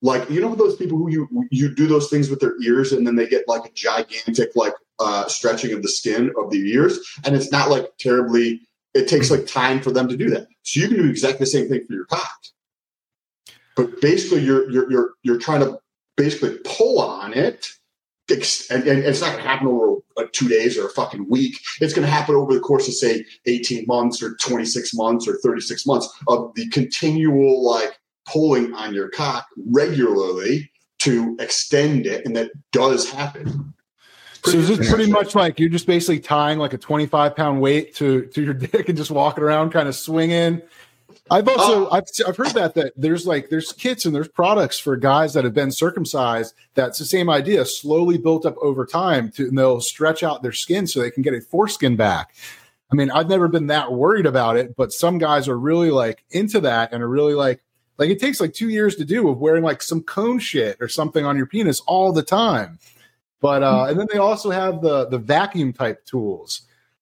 [0.01, 3.05] like you know those people who you you do those things with their ears and
[3.05, 6.99] then they get like a gigantic like uh stretching of the skin of the ears?
[7.25, 8.61] And it's not like terribly
[8.93, 10.47] it takes like time for them to do that.
[10.63, 12.39] So you can do exactly the same thing for your cock.
[13.75, 15.79] But basically you're you're you're, you're trying to
[16.15, 17.69] basically pull on it
[18.29, 20.01] and, and it's not going to happen over
[20.31, 21.59] two days or a fucking week.
[21.79, 25.37] It's going to happen over the course of say 18 months or 26 months or
[25.37, 30.69] 36 months of the continual like pulling on your cock regularly
[30.99, 33.73] to extend it, and that does happen.
[34.43, 37.95] So is this pretty much like you're just basically tying like a 25 pound weight
[37.95, 40.61] to to your dick and just walking around, kind of swinging,
[41.29, 41.91] I've also oh.
[41.91, 45.43] I've, I've heard that that there's like there's kits and there's products for guys that
[45.43, 49.81] have been circumcised that's the same idea slowly built up over time to and they'll
[49.81, 52.33] stretch out their skin so they can get a foreskin back.
[52.91, 56.23] I mean, I've never been that worried about it, but some guys are really like
[56.29, 57.61] into that and are really like
[57.97, 60.87] like it takes like 2 years to do of wearing like some cone shit or
[60.87, 62.79] something on your penis all the time.
[63.41, 66.61] But uh and then they also have the the vacuum type tools.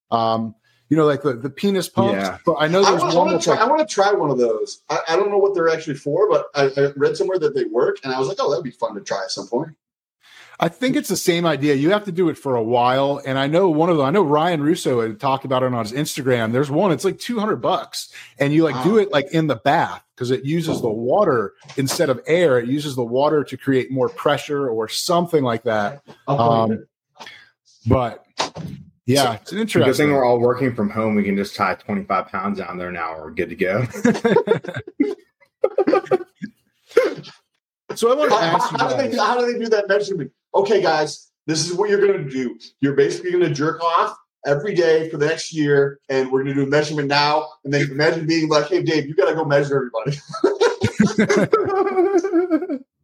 [0.09, 0.55] Um
[0.89, 2.13] you know, like the, the penis pumps.
[2.13, 2.37] Yeah.
[2.45, 3.39] But I know there's I one.
[3.39, 4.81] Try, like, I want to try one of those.
[4.89, 7.65] I, I, don't know what they're actually for, but I, I, read somewhere that they
[7.65, 9.75] work, and I was like, oh, that'd be fun to try at some point.
[10.59, 11.75] I think it's the same idea.
[11.75, 14.05] You have to do it for a while, and I know one of them.
[14.05, 16.53] I know Ryan Russo had talked about it on his Instagram.
[16.53, 16.91] There's one.
[16.91, 18.83] It's like 200 bucks, and you like wow.
[18.83, 22.57] do it like in the bath because it uses the water instead of air.
[22.57, 26.03] It uses the water to create more pressure or something like that.
[26.27, 26.85] Um,
[27.85, 28.25] but
[29.05, 29.83] Yeah, so, it's interesting.
[29.83, 31.15] Good thing we're all working from home.
[31.15, 33.17] We can just tie 25 pounds down there now.
[33.19, 33.85] We're good to go.
[37.95, 40.31] so I want to ask you, how, do they, how do they do that measurement?
[40.55, 42.57] Okay, guys, this is what you're going to do.
[42.81, 46.55] You're basically going to jerk off every day for the next year, and we're going
[46.55, 47.47] to do a measurement now.
[47.63, 50.17] And then imagine being like, "Hey, Dave, you got to go measure everybody."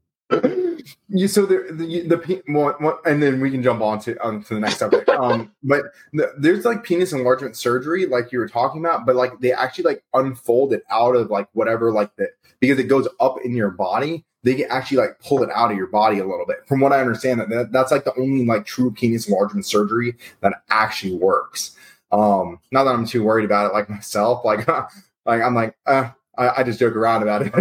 [1.09, 4.43] you so the the, the one, one, and then we can jump on to on
[4.43, 5.09] to the next subject.
[5.21, 9.39] Um, but the, there's like penis enlargement surgery, like you were talking about, but like
[9.39, 12.27] they actually like unfold it out of like whatever like the
[12.59, 14.25] because it goes up in your body.
[14.43, 16.65] They can actually like pull it out of your body a little bit.
[16.65, 20.15] From what I understand, that, that that's like the only like true penis enlargement surgery
[20.39, 21.75] that actually works.
[22.11, 24.43] Um, not that I'm too worried about it, like myself.
[24.43, 24.67] Like,
[25.25, 27.51] like I'm like, uh, I, I just joke around about it.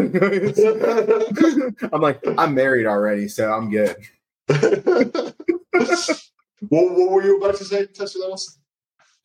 [1.92, 3.96] I'm like, I'm married already, so I'm good.
[4.48, 5.34] what,
[6.70, 8.58] what were you about to say, Tessalus?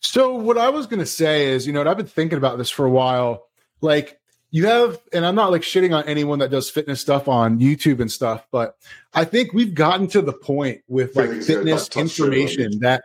[0.01, 2.69] So what I was going to say is, you know, I've been thinking about this
[2.69, 3.47] for a while.
[3.81, 4.19] Like
[4.51, 7.99] you have, and I'm not like shitting on anyone that does fitness stuff on YouTube
[7.99, 8.77] and stuff, but
[9.13, 13.03] I think we've gotten to the point with like fitness information that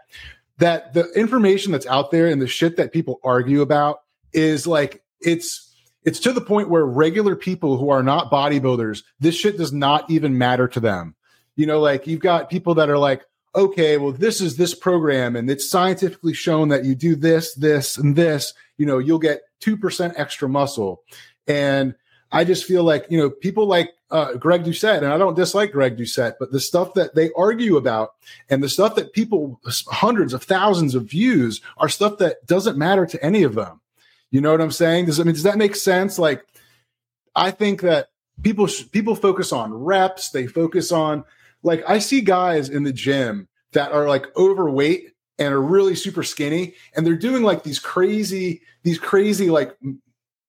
[0.59, 5.03] that the information that's out there and the shit that people argue about is like
[5.21, 5.70] it's
[6.05, 10.11] it's to the point where regular people who are not bodybuilders, this shit does not
[10.11, 11.15] even matter to them.
[11.57, 13.25] You know, like you've got people that are like,
[13.55, 17.99] okay, well, this is this program, and it's scientifically shown that you do this, this,
[17.99, 21.03] and this, you know, you'll get 2% extra muscle.
[21.47, 21.95] And
[22.33, 25.73] I just feel like, you know, people like uh, Greg Doucette, and I don't dislike
[25.73, 28.15] Greg Doucette, but the stuff that they argue about
[28.49, 33.05] and the stuff that people, hundreds of thousands of views, are stuff that doesn't matter
[33.07, 33.81] to any of them.
[34.31, 35.07] You know what I'm saying?
[35.07, 36.19] Does I mean does that make sense?
[36.19, 36.47] Like,
[37.35, 38.09] I think that
[38.43, 40.31] people people focus on reps.
[40.31, 41.25] They focus on
[41.63, 46.23] like I see guys in the gym that are like overweight and are really super
[46.23, 49.77] skinny, and they're doing like these crazy these crazy like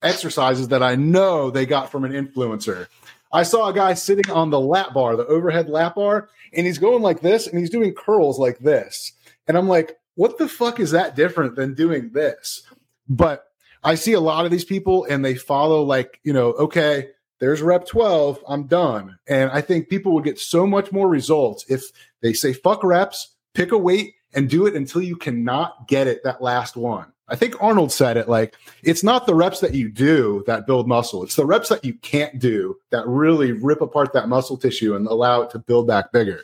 [0.03, 2.87] exercises that I know they got from an influencer.
[3.33, 6.77] I saw a guy sitting on the lap bar, the overhead lap bar, and he's
[6.77, 9.13] going like this and he's doing curls like this.
[9.47, 12.63] And I'm like, what the fuck is that different than doing this?
[13.07, 13.50] But
[13.83, 17.09] I see a lot of these people and they follow like, you know, okay,
[17.39, 19.17] there's rep 12, I'm done.
[19.27, 23.35] And I think people would get so much more results if they say fuck reps,
[23.53, 27.11] pick a weight and do it until you cannot get it that last one.
[27.27, 30.87] I think Arnold said it like it's not the reps that you do that build
[30.87, 31.23] muscle.
[31.23, 35.07] It's the reps that you can't do that really rip apart that muscle tissue and
[35.07, 36.41] allow it to build back bigger.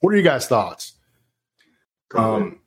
[0.00, 0.94] What are you guys' thoughts?
[2.14, 2.58] Um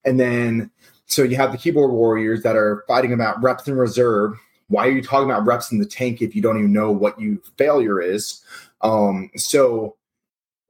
[0.05, 0.69] And then,
[1.07, 4.37] so you have the keyboard warriors that are fighting about reps in reserve.
[4.67, 7.19] Why are you talking about reps in the tank if you don't even know what
[7.19, 8.43] you failure is?
[8.81, 9.95] Um, so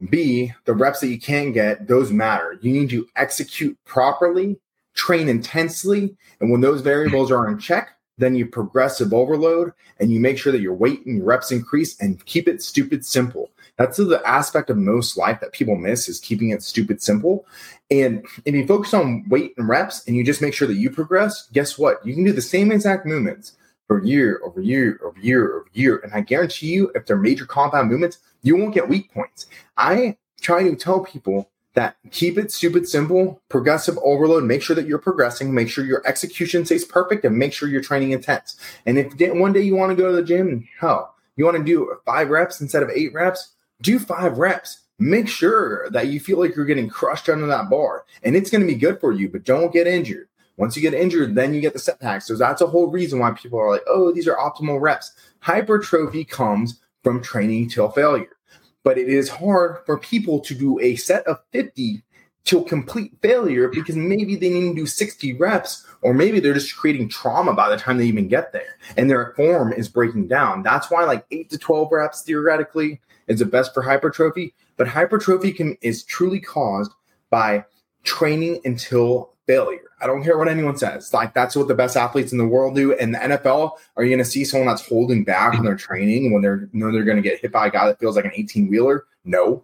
[0.10, 2.58] B, the reps that you can get, those matter.
[2.62, 4.60] You need to execute properly,
[4.94, 10.20] train intensely, and when those variables are in check, then you progressive overload and you
[10.20, 13.50] make sure that your weight and your reps increase and keep it stupid simple.
[13.78, 17.46] That's the aspect of most life that people miss is keeping it stupid simple.
[17.92, 20.90] And if you focus on weight and reps and you just make sure that you
[20.90, 22.06] progress, guess what?
[22.06, 23.58] You can do the same exact movements
[23.88, 25.98] for year over year over year over year.
[25.98, 29.48] And I guarantee you, if they're major compound movements, you won't get weak points.
[29.78, 34.88] I try to tell people that keep it stupid simple, progressive overload, make sure that
[34.88, 38.56] you're progressing, make sure your execution stays perfect, and make sure you're training intense.
[38.86, 41.64] And if one day you want to go to the gym, hell, you want to
[41.64, 44.80] do five reps instead of eight reps, do five reps.
[44.98, 48.62] Make sure that you feel like you're getting crushed under that bar, and it's going
[48.62, 50.30] to be good for you, but don't get injured.
[50.58, 52.28] Once you get injured, then you get the setbacks.
[52.28, 55.12] So that's a whole reason why people are like, oh, these are optimal reps.
[55.40, 58.38] Hypertrophy comes from training till failure.
[58.84, 62.04] But it is hard for people to do a set of 50
[62.46, 66.76] till complete failure because maybe they need to do 60 reps or maybe they're just
[66.76, 70.62] creating trauma by the time they even get there and their form is breaking down.
[70.62, 75.52] That's why like 8 to 12 reps theoretically is the best for hypertrophy, but hypertrophy
[75.52, 76.92] can is truly caused
[77.32, 77.66] by
[78.04, 79.92] training until failure.
[80.02, 81.14] I don't care what anyone says.
[81.14, 82.94] Like that's what the best athletes in the world do.
[82.94, 86.34] In the NFL, are you going to see someone that's holding back when they're training
[86.34, 88.32] when they're know they're going to get hit by a guy that feels like an
[88.34, 89.06] 18 wheeler?
[89.24, 89.64] No.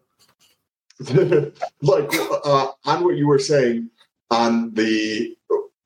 [1.82, 2.14] like
[2.46, 3.90] uh, on what you were saying
[4.30, 5.36] on the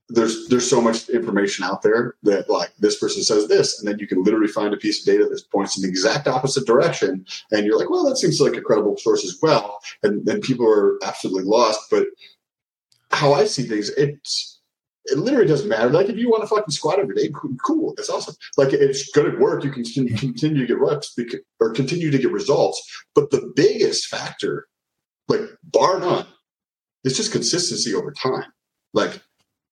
[0.09, 3.97] there's there's so much information out there that like this person says this, and then
[3.97, 7.25] you can literally find a piece of data that points in the exact opposite direction,
[7.51, 10.67] and you're like, well, that seems like a credible source as well, and then people
[10.67, 11.89] are absolutely lost.
[11.89, 12.05] But
[13.11, 14.55] how I see things, it's
[15.05, 15.89] it literally doesn't matter.
[15.89, 17.29] Like if you want to fucking squat every day,
[17.63, 18.35] cool, that's awesome.
[18.57, 21.15] Like it's good at work, you can continue to get reps
[21.59, 22.81] or continue to get results.
[23.13, 24.67] But the biggest factor,
[25.27, 26.25] like bar none,
[27.03, 28.51] is just consistency over time.
[28.93, 29.21] Like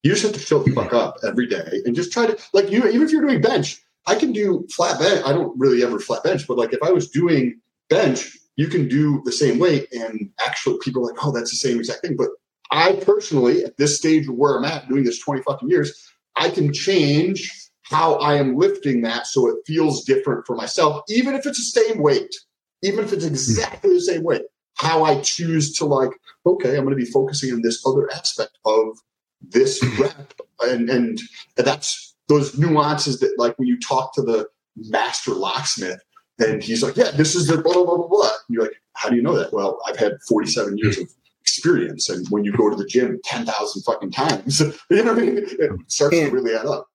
[0.04, 2.70] you just have to show the fuck up every day and just try to like
[2.70, 5.24] you even if you're doing bench, I can do flat bench.
[5.26, 7.60] I don't really ever flat bench, but like if I was doing
[7.90, 11.78] bench, you can do the same weight and actually people like, oh, that's the same
[11.78, 12.16] exact thing.
[12.16, 12.28] But
[12.74, 16.50] I personally, at this stage of where I'm at, doing this 20 fucking years, I
[16.50, 17.52] can change
[17.84, 21.82] how I am lifting that so it feels different for myself, even if it's the
[21.82, 22.34] same weight,
[22.82, 24.42] even if it's exactly the same weight.
[24.76, 26.10] How I choose to like,
[26.44, 28.98] okay, I'm going to be focusing on this other aspect of
[29.40, 31.20] this rep, and and,
[31.56, 36.00] that's those nuances that like when you talk to the master locksmith
[36.40, 38.08] and he's like, yeah, this is the blah blah blah blah.
[38.08, 38.30] blah.
[38.48, 39.52] And you're like, how do you know that?
[39.52, 41.08] Well, I've had 47 years of
[41.56, 42.08] experience.
[42.08, 45.38] And when you go to the gym 10,000 fucking times, you know what I mean?
[45.38, 46.88] It starts and to really add up.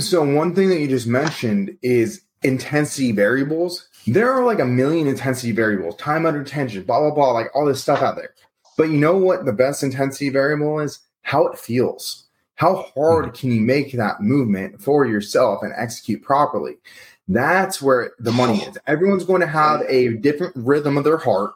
[0.00, 3.88] So, one thing that you just mentioned is intensity variables.
[4.06, 7.66] There are like a million intensity variables, time under tension, blah, blah, blah, like all
[7.66, 8.34] this stuff out there.
[8.76, 11.00] But you know what the best intensity variable is?
[11.22, 12.24] How it feels.
[12.54, 13.34] How hard mm-hmm.
[13.34, 16.76] can you make that movement for yourself and execute properly?
[17.28, 18.78] That's where the money is.
[18.86, 21.52] Everyone's going to have a different rhythm of their heart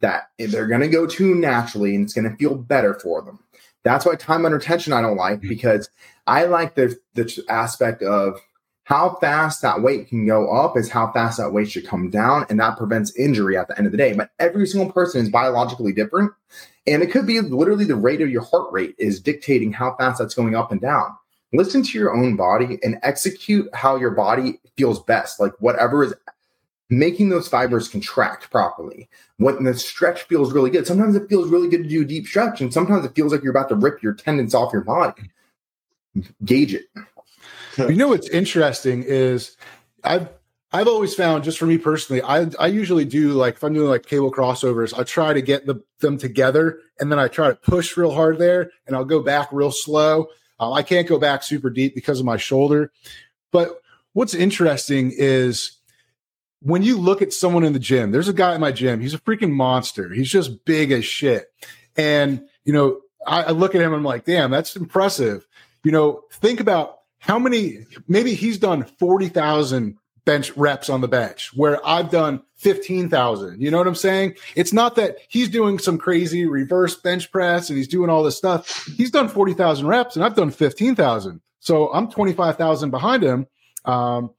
[0.00, 3.38] that they're going to go to naturally and it's going to feel better for them.
[3.82, 5.48] That's why time under tension I don't like mm-hmm.
[5.48, 5.88] because
[6.26, 8.40] I like the the aspect of
[8.84, 12.44] how fast that weight can go up is how fast that weight should come down
[12.50, 14.12] and that prevents injury at the end of the day.
[14.14, 16.32] But every single person is biologically different
[16.86, 20.18] and it could be literally the rate of your heart rate is dictating how fast
[20.18, 21.16] that's going up and down.
[21.52, 26.14] Listen to your own body and execute how your body feels best, like whatever is
[26.90, 29.08] making those fibers contract properly.
[29.38, 32.26] When the stretch feels really good, sometimes it feels really good to do a deep
[32.26, 35.30] stretch, and sometimes it feels like you're about to rip your tendons off your body.
[36.44, 36.86] Gauge it.
[37.78, 39.56] you know what's interesting is
[40.02, 40.28] I've
[40.72, 43.88] I've always found just for me personally, I I usually do like if I'm doing
[43.88, 47.54] like cable crossovers, I try to get the, them together and then I try to
[47.54, 50.26] push real hard there and I'll go back real slow.
[50.58, 52.92] Uh, I can't go back super deep because of my shoulder.
[53.50, 53.80] But
[54.12, 55.79] what's interesting is
[56.62, 59.00] when you look at someone in the gym, there's a guy in my gym.
[59.00, 60.12] He's a freaking monster.
[60.12, 61.46] He's just big as shit.
[61.96, 65.46] And, you know, I, I look at him I'm like, damn, that's impressive.
[65.84, 71.50] You know, think about how many, maybe he's done 40,000 bench reps on the bench
[71.54, 73.60] where I've done 15,000.
[73.60, 74.36] You know what I'm saying?
[74.54, 78.36] It's not that he's doing some crazy reverse bench press and he's doing all this
[78.36, 78.86] stuff.
[78.96, 81.40] He's done 40,000 reps and I've done 15,000.
[81.60, 83.46] So I'm 25,000 behind him.
[83.84, 84.30] Um,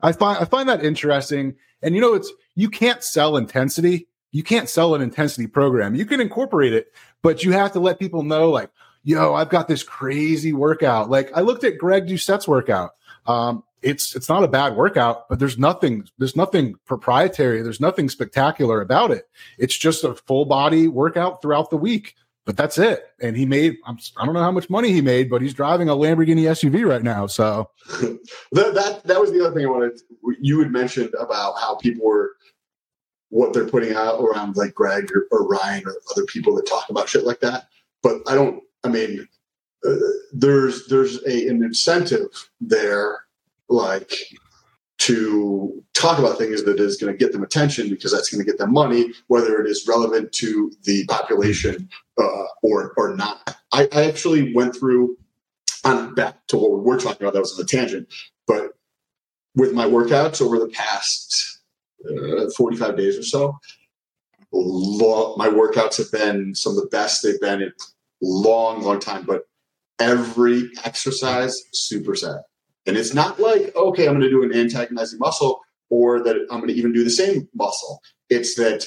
[0.00, 1.56] I find I find that interesting.
[1.82, 4.08] And you know, it's you can't sell intensity.
[4.30, 5.94] You can't sell an intensity program.
[5.94, 6.92] You can incorporate it,
[7.22, 8.70] but you have to let people know, like,
[9.02, 11.08] yo, I've got this crazy workout.
[11.08, 12.90] Like I looked at Greg Doucette's workout.
[13.26, 17.62] Um, it's it's not a bad workout, but there's nothing there's nothing proprietary.
[17.62, 19.28] There's nothing spectacular about it.
[19.56, 22.14] It's just a full body workout throughout the week
[22.48, 23.12] but that's it.
[23.20, 25.52] And he made, I'm, I do not know how much money he made, but he's
[25.52, 27.26] driving a Lamborghini SUV right now.
[27.26, 27.68] So
[28.00, 30.00] that, that, that was the other thing I wanted,
[30.40, 32.36] you had mentioned about how people were,
[33.28, 36.88] what they're putting out around like Greg or, or Ryan or other people that talk
[36.88, 37.68] about shit like that.
[38.02, 39.28] But I don't, I mean,
[39.86, 39.96] uh,
[40.32, 42.28] there's, there's a, an incentive
[42.62, 43.24] there,
[43.68, 44.10] like
[44.98, 48.50] to talk about things that is going to get them attention because that's going to
[48.50, 51.88] get them money, whether it is relevant to the population
[52.20, 53.56] uh, or or not.
[53.72, 55.16] I, I, actually went through
[55.84, 57.34] on back to what we were talking about.
[57.34, 58.08] That was on a tangent,
[58.46, 58.72] but
[59.54, 61.60] with my workouts over the past
[62.08, 63.58] uh, 45 days or so,
[64.52, 67.72] my workouts have been some of the best they've been in
[68.20, 69.24] long, long time.
[69.24, 69.42] But
[70.00, 72.42] every exercise superset
[72.88, 75.60] and it's not like, okay, I'm going to do an antagonizing muscle
[75.90, 78.00] or that I'm going to even do the same muscle.
[78.30, 78.86] It's that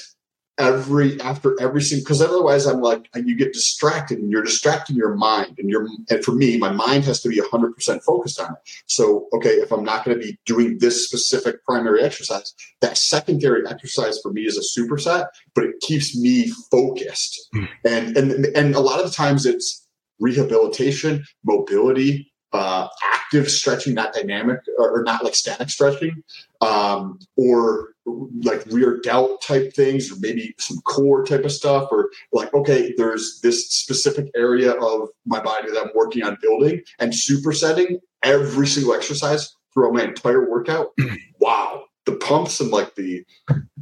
[0.58, 5.14] every after every single because otherwise I'm like you get distracted and you're distracting your
[5.14, 8.58] mind and your and for me my mind has to be 100% focused on it.
[8.86, 13.66] So okay, if I'm not going to be doing this specific primary exercise, that secondary
[13.66, 17.48] exercise for me is a superset, but it keeps me focused.
[17.54, 17.68] Mm.
[17.84, 19.86] And and and a lot of the times it's
[20.20, 26.22] rehabilitation, mobility, uh, active stretching, not dynamic or, or not like static stretching,
[26.60, 27.94] um, or
[28.42, 32.92] like rear delt type things, or maybe some core type of stuff, or like, okay,
[32.96, 38.66] there's this specific area of my body that I'm working on building and supersetting every
[38.66, 40.92] single exercise throughout my entire workout.
[41.40, 41.84] wow.
[42.04, 43.24] The pumps and like the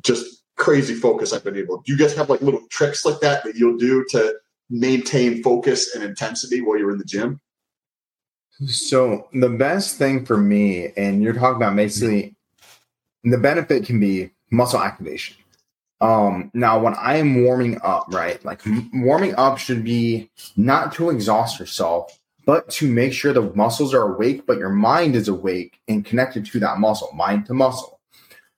[0.02, 1.78] just crazy focus I've been able.
[1.78, 4.34] Do you guys have like little tricks like that that you'll do to
[4.68, 7.40] maintain focus and intensity while you're in the gym?
[8.66, 12.34] So the best thing for me, and you're talking about basically
[13.24, 15.36] the benefit can be muscle activation.
[16.00, 21.11] Um, now when I am warming up, right, like warming up should be not to
[21.11, 25.78] exhaust yourself, but to make sure the muscles are awake, but your mind is awake
[25.88, 28.00] and connected to that muscle, mind to muscle.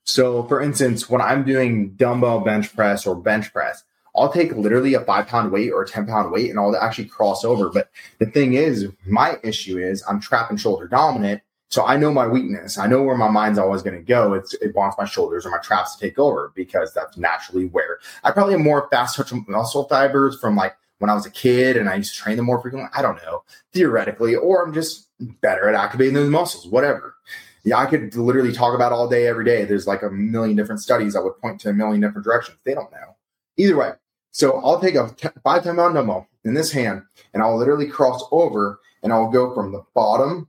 [0.04, 3.84] So for instance, when I'm doing dumbbell bench press or bench press,
[4.14, 7.06] I'll take literally a five pound weight or a 10 pound weight and I'll actually
[7.06, 7.70] cross over.
[7.70, 11.42] But the thing is, my issue is I'm trap and shoulder dominant.
[11.70, 12.76] So I know my weakness.
[12.76, 14.34] I know where my mind's always going to go.
[14.34, 17.98] It's, it wants my shoulders or my traps to take over because that's naturally where
[18.24, 21.78] I probably have more fast twitch muscle fibers from like when I was a kid
[21.78, 22.90] and I used to train them more frequently.
[22.94, 23.42] I don't know,
[23.72, 25.08] theoretically, or I'm just
[25.40, 27.16] better at activating those muscles, whatever.
[27.64, 29.64] Yeah, I could literally talk about all day, every day.
[29.64, 32.58] There's like a million different studies that would point to a million different directions.
[32.64, 33.16] They don't know.
[33.56, 33.92] Either way,
[34.30, 37.02] so I'll take a five time pound dumbbell in this hand
[37.34, 40.48] and I'll literally cross over and I'll go from the bottom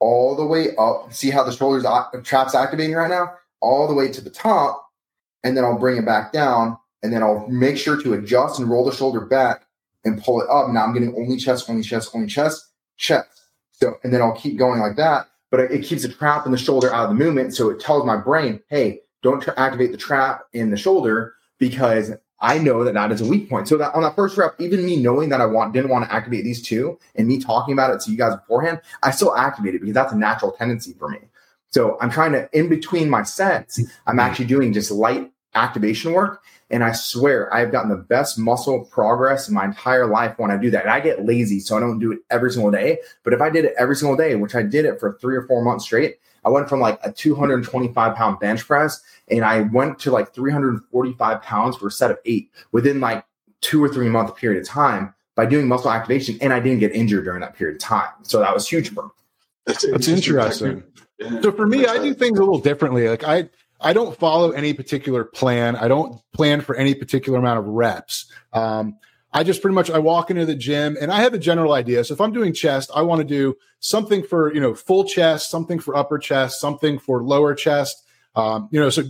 [0.00, 1.12] all the way up.
[1.12, 1.84] See how the shoulders
[2.24, 3.34] traps activating right now?
[3.60, 4.84] All the way to the top.
[5.44, 8.68] And then I'll bring it back down and then I'll make sure to adjust and
[8.68, 9.66] roll the shoulder back
[10.04, 10.70] and pull it up.
[10.70, 12.64] Now I'm getting only chest, only chest, only chest,
[12.96, 13.28] chest.
[13.72, 15.28] So, and then I'll keep going like that.
[15.50, 17.54] But it keeps the trap in the shoulder out of the movement.
[17.54, 22.58] So it tells my brain, hey, don't activate the trap in the shoulder because I
[22.58, 23.66] know that that is a weak point.
[23.66, 26.12] So that on that first rep, even me knowing that I want didn't want to
[26.12, 29.80] activate these two, and me talking about it to you guys beforehand, I still activated
[29.80, 31.18] because that's a natural tendency for me.
[31.70, 36.42] So I'm trying to in between my sets, I'm actually doing just light activation work,
[36.70, 40.56] and I swear I've gotten the best muscle progress in my entire life when I
[40.56, 40.82] do that.
[40.82, 42.98] And I get lazy, so I don't do it every single day.
[43.24, 45.46] But if I did it every single day, which I did it for three or
[45.46, 46.18] four months straight,
[46.48, 51.42] I went from like a 225 pound bench press and I went to like 345
[51.42, 53.22] pounds for a set of eight within like
[53.60, 56.38] two or three month period of time by doing muscle activation.
[56.40, 58.08] And I didn't get injured during that period of time.
[58.22, 59.10] So that was huge for me.
[59.66, 60.82] That's, That's interesting.
[61.18, 61.40] Yeah.
[61.42, 63.10] So for me, I do things a little differently.
[63.10, 65.76] Like I, I don't follow any particular plan.
[65.76, 68.32] I don't plan for any particular amount of reps.
[68.54, 68.96] Um,
[69.32, 72.02] I just pretty much I walk into the gym and I have a general idea.
[72.04, 75.50] So if I'm doing chest, I want to do something for you know full chest,
[75.50, 78.04] something for upper chest, something for lower chest.
[78.34, 79.04] Um, you know, so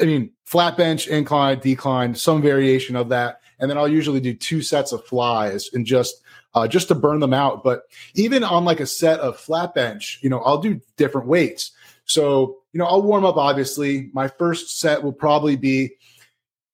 [0.00, 4.34] I mean flat bench, incline, decline, some variation of that, and then I'll usually do
[4.34, 6.22] two sets of flies and just
[6.54, 7.64] uh, just to burn them out.
[7.64, 7.82] But
[8.14, 11.72] even on like a set of flat bench, you know, I'll do different weights.
[12.04, 13.36] So you know, I'll warm up.
[13.36, 15.90] Obviously, my first set will probably be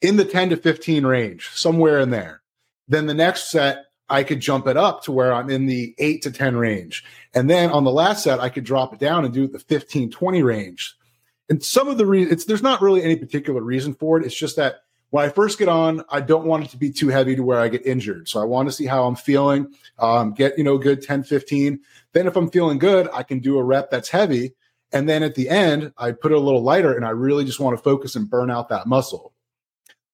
[0.02, 2.42] in the 10 to 15 range, somewhere in there.
[2.88, 6.22] Then the next set, I could jump it up to where I'm in the eight
[6.22, 7.04] to 10 range.
[7.34, 10.10] And then on the last set, I could drop it down and do the 15,
[10.10, 10.96] 20 range.
[11.48, 14.24] And some of the reasons, there's not really any particular reason for it.
[14.24, 17.08] It's just that when I first get on, I don't want it to be too
[17.08, 18.28] heavy to where I get injured.
[18.28, 21.80] So I want to see how I'm feeling, um, get, you know, good 10, 15.
[22.12, 24.54] Then if I'm feeling good, I can do a rep that's heavy.
[24.92, 27.60] And then at the end, I put it a little lighter and I really just
[27.60, 29.32] want to focus and burn out that muscle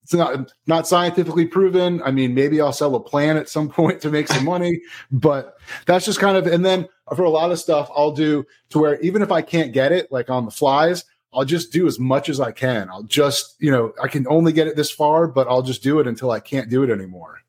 [0.03, 2.03] it's not not scientifically proven.
[2.03, 5.59] I mean, maybe I'll sell a plan at some point to make some money, but
[5.87, 6.47] that's just kind of.
[6.47, 9.73] And then for a lot of stuff, I'll do to where even if I can't
[9.73, 12.89] get it, like on the flies, I'll just do as much as I can.
[12.91, 15.99] I'll just, you know, I can only get it this far, but I'll just do
[16.01, 17.41] it until I can't do it anymore.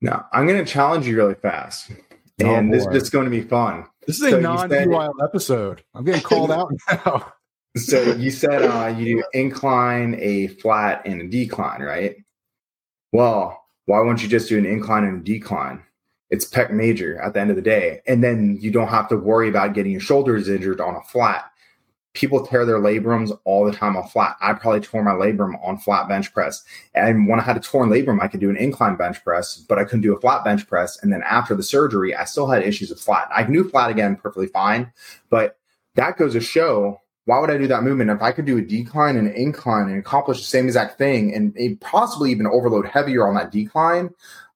[0.00, 1.90] Now I'm going to challenge you really fast,
[2.42, 3.86] oh, and this, this is going to be fun.
[4.06, 5.84] This is a non-wild episode.
[5.94, 7.32] I'm getting called out now.
[7.76, 12.16] So you said uh, you do incline, a flat, and a decline, right?
[13.12, 15.82] Well, why won't you just do an incline and a decline?
[16.30, 18.00] It's pec major at the end of the day.
[18.06, 21.44] And then you don't have to worry about getting your shoulders injured on a flat.
[22.12, 24.36] People tear their labrums all the time on flat.
[24.40, 26.64] I probably tore my labrum on flat bench press.
[26.94, 29.78] And when I had a torn labrum, I could do an incline bench press, but
[29.78, 31.00] I couldn't do a flat bench press.
[31.02, 33.28] And then after the surgery, I still had issues with flat.
[33.32, 34.92] I do flat again perfectly fine,
[35.30, 35.56] but
[35.94, 37.00] that goes to show
[37.30, 39.88] why would I do that movement if I could do a decline and an incline
[39.88, 44.10] and accomplish the same exact thing and possibly even overload heavier on that decline?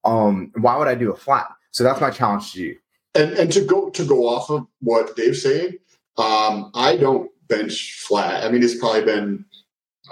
[0.04, 1.46] Um, why would I do a flat?
[1.70, 2.76] So that's my challenge to you.
[3.14, 5.74] And and to go to go off of what Dave's saying,
[6.18, 8.42] um, I don't bench flat.
[8.42, 9.44] I mean, it's probably been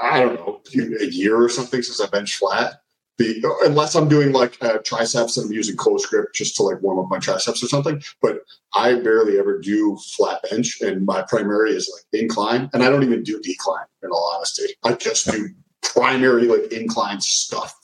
[0.01, 0.61] I don't know
[1.01, 2.75] a year or something since I bench flat
[3.23, 6.81] be unless I'm doing like uh, triceps and I'm using close grip just to like
[6.83, 8.03] warm up my triceps or something.
[8.21, 8.41] But
[8.75, 13.03] I barely ever do flat bench, and my primary is like incline, and I don't
[13.03, 13.87] even do decline.
[14.03, 15.49] In all honesty, I just do
[15.83, 17.75] primary like incline stuff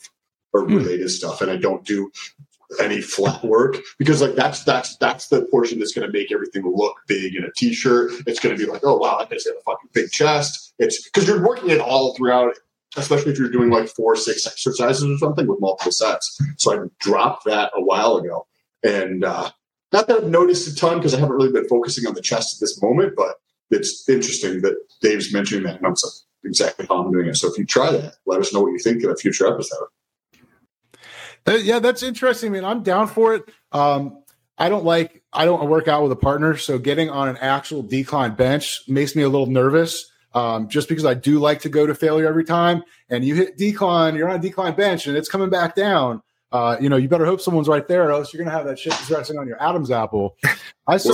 [0.53, 0.77] or hmm.
[0.77, 2.11] related stuff, and I don't do
[2.81, 6.63] any flat work because like that's that's that's the portion that's going to make everything
[6.65, 8.13] look big in a t-shirt.
[8.27, 10.75] It's going to be like, oh wow, i guy's got a fucking big chest.
[10.79, 12.55] It's because you're working it all throughout
[12.97, 16.41] especially if you're doing like four, or six exercises or something with multiple sets.
[16.57, 18.47] So I dropped that a while ago.
[18.83, 19.51] And uh,
[19.93, 22.57] not that I've noticed a ton because I haven't really been focusing on the chest
[22.57, 23.37] at this moment, but
[23.71, 25.77] it's interesting that Dave's mentioning that.
[25.77, 25.95] And I'm
[26.45, 27.37] exactly how I'm doing it.
[27.37, 29.87] So if you try that, let us know what you think in a future episode.
[31.47, 32.51] Yeah, that's interesting.
[32.51, 33.49] I mean, I'm down for it.
[33.73, 34.23] Um,
[34.59, 36.57] I don't like, I don't work out with a partner.
[36.57, 41.05] So getting on an actual decline bench makes me a little nervous um, just because
[41.05, 42.83] I do like to go to failure every time.
[43.11, 46.23] And you hit decline, you're on a decline bench, and it's coming back down.
[46.51, 48.79] Uh, you know, you better hope someone's right there, or else you're gonna have that
[48.79, 50.37] shit resting on your Adam's apple.
[50.87, 51.13] I so,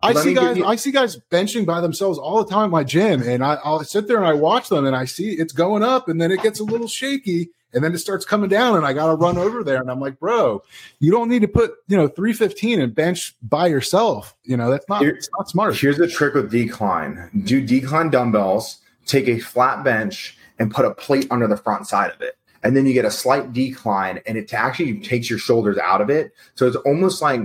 [0.00, 2.84] I see guys, you- I see guys benching by themselves all the time in my
[2.84, 5.82] gym, and I, I'll sit there and I watch them, and I see it's going
[5.82, 8.86] up, and then it gets a little shaky, and then it starts coming down and
[8.86, 10.62] I got to run over there and I'm like, bro,
[11.00, 14.34] you don't need to put, you know, 315 and bench by yourself.
[14.44, 15.76] You know, that's not, Here, it's not smart.
[15.76, 17.30] Here's the trick with decline.
[17.44, 22.10] Do decline dumbbells, take a flat bench and put a plate under the front side
[22.10, 22.36] of it.
[22.62, 26.10] And then you get a slight decline and it actually takes your shoulders out of
[26.10, 26.32] it.
[26.54, 27.40] So it's almost like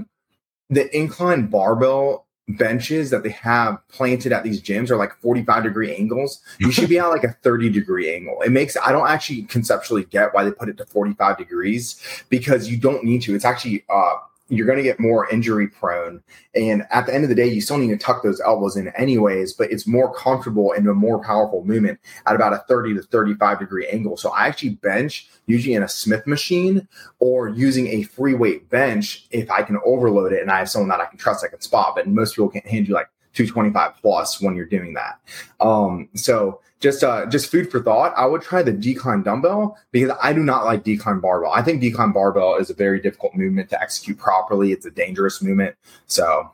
[0.69, 5.95] the incline barbell benches that they have planted at these gyms are like 45 degree
[5.95, 6.41] angles.
[6.59, 8.41] You should be at like a 30 degree angle.
[8.41, 12.69] It makes, I don't actually conceptually get why they put it to 45 degrees because
[12.69, 13.35] you don't need to.
[13.35, 14.15] It's actually, uh,
[14.49, 16.21] you're going to get more injury prone.
[16.53, 18.89] And at the end of the day, you still need to tuck those elbows in
[18.89, 23.01] anyways, but it's more comfortable and a more powerful movement at about a 30 to
[23.03, 24.17] 35 degree angle.
[24.17, 26.87] So I actually bench usually in a Smith machine
[27.19, 30.89] or using a free weight bench if I can overload it and I have someone
[30.89, 31.93] that I can trust I can spot.
[31.95, 35.19] But most people can't hand you like 225 plus when you're doing that.
[35.59, 38.13] Um, so just uh, just food for thought.
[38.17, 41.53] I would try the decline dumbbell because I do not like decline barbell.
[41.53, 44.73] I think decline barbell is a very difficult movement to execute properly.
[44.73, 45.77] It's a dangerous movement.
[46.07, 46.51] So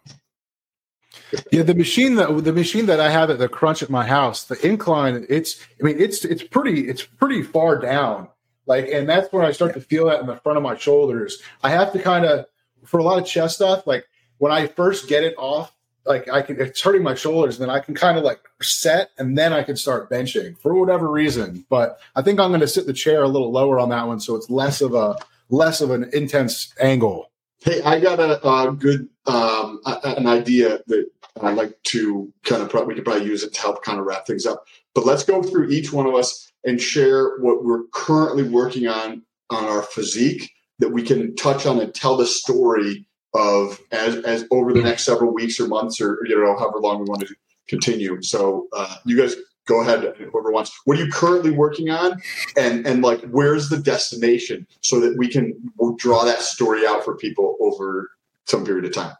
[1.51, 4.43] yeah, the machine that the machine that I have at the crunch at my house,
[4.43, 8.29] the incline, it's I mean it's it's pretty it's pretty far down.
[8.67, 11.41] Like and that's where I start to feel that in the front of my shoulders.
[11.63, 12.45] I have to kind of
[12.85, 14.05] for a lot of chest stuff, like
[14.37, 15.75] when I first get it off
[16.09, 19.11] like I can it's hurting my shoulders, and then I can kind of like set
[19.17, 21.65] and then I can start benching for whatever reason.
[21.69, 24.19] But I think I'm going to sit the chair a little lower on that one,
[24.19, 25.15] so it's less of a
[25.49, 27.31] less of an intense angle.
[27.61, 31.05] Hey, I got a, a good um, a, an idea that
[31.41, 34.25] I'd like to kind of we could probably use it to help kind of wrap
[34.25, 34.65] things up.
[34.95, 39.21] But let's go through each one of us and share what we're currently working on
[39.51, 44.45] on our physique that we can touch on and tell the story of as as
[44.51, 47.35] over the next several weeks or months or you know however long we want to
[47.67, 48.21] continue.
[48.21, 49.35] So uh, you guys
[49.65, 50.77] go ahead whoever wants.
[50.85, 52.19] What are you currently working on,
[52.57, 57.15] and and like where's the destination so that we can draw that story out for
[57.15, 58.09] people over
[58.45, 59.15] some period of time.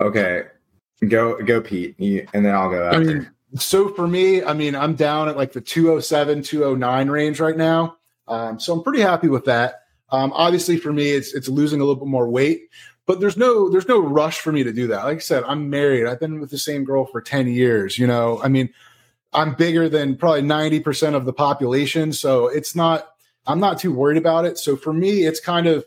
[0.00, 0.42] Okay,
[1.08, 3.00] go go Pete, and then I'll go after.
[3.00, 7.40] I mean, so for me, I mean, I'm down at like the 207, 209 range
[7.40, 7.96] right now.
[8.28, 9.82] Um, so I'm pretty happy with that.
[10.10, 12.68] Um, obviously, for me, it's it's losing a little bit more weight,
[13.06, 15.04] but there's no there's no rush for me to do that.
[15.04, 16.06] Like I said, I'm married.
[16.06, 17.98] I've been with the same girl for ten years.
[17.98, 18.70] You know, I mean,
[19.32, 23.08] I'm bigger than probably ninety percent of the population, so it's not.
[23.48, 24.58] I'm not too worried about it.
[24.58, 25.84] So for me, it's kind of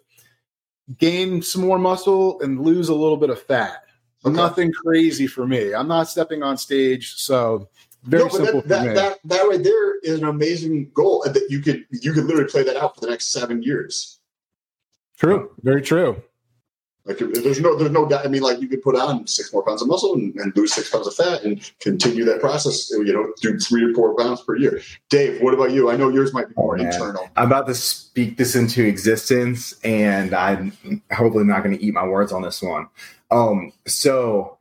[0.98, 3.84] gain some more muscle and lose a little bit of fat.
[4.26, 4.36] Okay.
[4.36, 5.74] Nothing crazy for me.
[5.74, 7.70] I'm not stepping on stage, so
[8.04, 11.60] very no, simple that, that, that, that, right there is an amazing goal that you
[11.60, 14.20] could you could literally play that out for the next seven years.
[15.18, 15.52] True.
[15.62, 16.22] Very true.
[17.10, 18.24] Like there's no there's no doubt.
[18.24, 20.74] I mean, like you could put on six more pounds of muscle and, and, lose
[20.74, 22.92] six pounds of fat and continue that process.
[22.92, 24.80] You know, do three or four pounds per year.
[25.10, 25.90] Dave, what about you?
[25.90, 27.28] I know yours might be more oh, internal.
[27.36, 30.72] I'm about to speak this into existence, and I'm
[31.12, 32.88] hopefully not going to eat my words on this one.
[33.32, 34.59] Um, so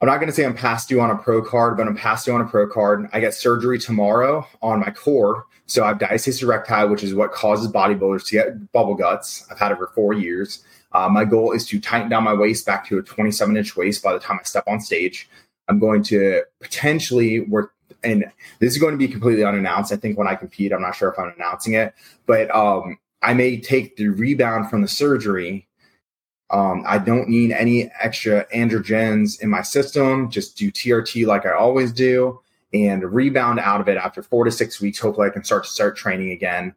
[0.00, 2.24] I'm not going to say I'm past due on a pro card, but I'm past
[2.24, 3.08] due on a pro card.
[3.12, 5.46] I get surgery tomorrow on my core.
[5.66, 9.44] So I have diastasis recti, which is what causes bodybuilders to get bubble guts.
[9.50, 10.64] I've had it for four years.
[10.92, 14.02] Uh, my goal is to tighten down my waist back to a 27 inch waist
[14.02, 15.28] by the time I step on stage.
[15.68, 18.24] I'm going to potentially work, and
[18.60, 19.92] this is going to be completely unannounced.
[19.92, 21.92] I think when I compete, I'm not sure if I'm announcing it,
[22.24, 25.67] but um, I may take the rebound from the surgery
[26.50, 30.30] um, I don't need any extra androgens in my system.
[30.30, 32.40] Just do TRT like I always do
[32.72, 34.98] and rebound out of it after four to six weeks.
[34.98, 36.74] Hopefully, I can start to start training again.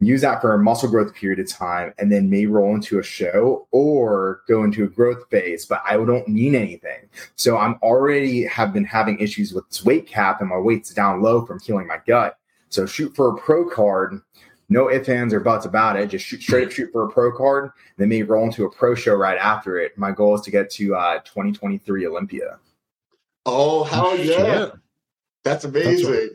[0.00, 3.02] use that for a muscle growth period of time, and then may roll into a
[3.02, 5.66] show or go into a growth phase.
[5.66, 7.08] But I don't need anything.
[7.34, 11.22] So I'm already have been having issues with this weight cap, and my weight's down
[11.22, 12.38] low from healing my gut.
[12.70, 14.20] So shoot for a pro card.
[14.68, 16.08] No ifs, ands, or buts about it.
[16.08, 18.94] Just shoot straight up shoot for a pro card, then maybe roll into a pro
[18.94, 19.96] show right after it.
[19.96, 22.58] My goal is to get to uh, 2023 Olympia.
[23.46, 24.70] Oh, hell yeah.
[25.42, 26.10] That's amazing.
[26.12, 26.30] That's right.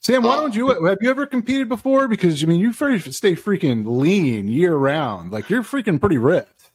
[0.00, 2.08] Sam, why uh, don't you have you ever competed before?
[2.08, 5.30] Because I mean, you stay freaking lean year round.
[5.30, 6.70] Like you're freaking pretty ripped.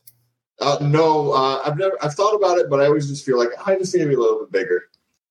[0.60, 1.96] Uh, no, uh, I've never.
[2.02, 4.16] I've thought about it, but I always just feel like I just need to be
[4.16, 4.84] a little bit bigger.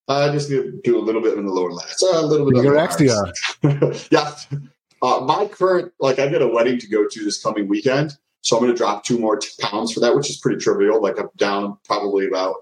[0.07, 2.62] I just need to do a little bit in the lower lats, a little bit.
[2.62, 4.09] Your XDR.
[4.11, 4.59] yeah.
[5.03, 8.57] Uh, my current, like, I've got a wedding to go to this coming weekend, so
[8.57, 11.01] I'm going to drop two more pounds for that, which is pretty trivial.
[11.01, 12.57] Like, I'm down probably about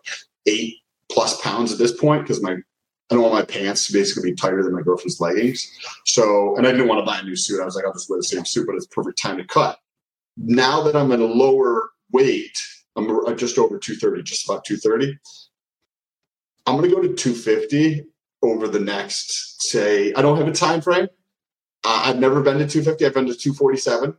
[0.47, 0.77] eight
[1.11, 2.57] plus pounds at this point because my
[3.11, 5.71] I don't want my pants to basically be tighter than my girlfriend's leggings.
[6.07, 7.63] So, and I didn't want to buy a new suit.
[7.63, 9.79] I was like, I'll just wear the same suit, but it's perfect time to cut.
[10.37, 12.59] Now that I'm at a lower weight,
[12.97, 13.07] I'm
[13.37, 15.19] just over 230, just about 230.
[16.67, 18.07] I'm going to go to 250
[18.43, 21.09] over the next, say, I don't have a time frame.
[21.87, 23.07] I've never been to 250.
[23.07, 24.17] I've been to 247.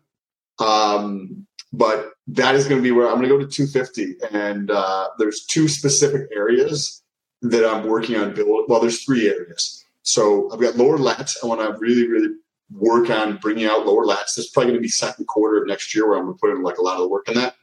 [0.59, 4.15] Um, but that is going to be where I'm going to go to 250.
[4.31, 7.03] And uh, there's two specific areas
[7.41, 8.65] that I'm working on build.
[8.67, 9.85] Well, there's three areas.
[10.03, 11.37] So I've got lower lats.
[11.43, 12.35] I want to really, really
[12.71, 14.35] work on bringing out lower lats.
[14.35, 16.51] That's probably going to be second quarter of next year where I'm going to put
[16.51, 17.55] in like a lot of the work on that.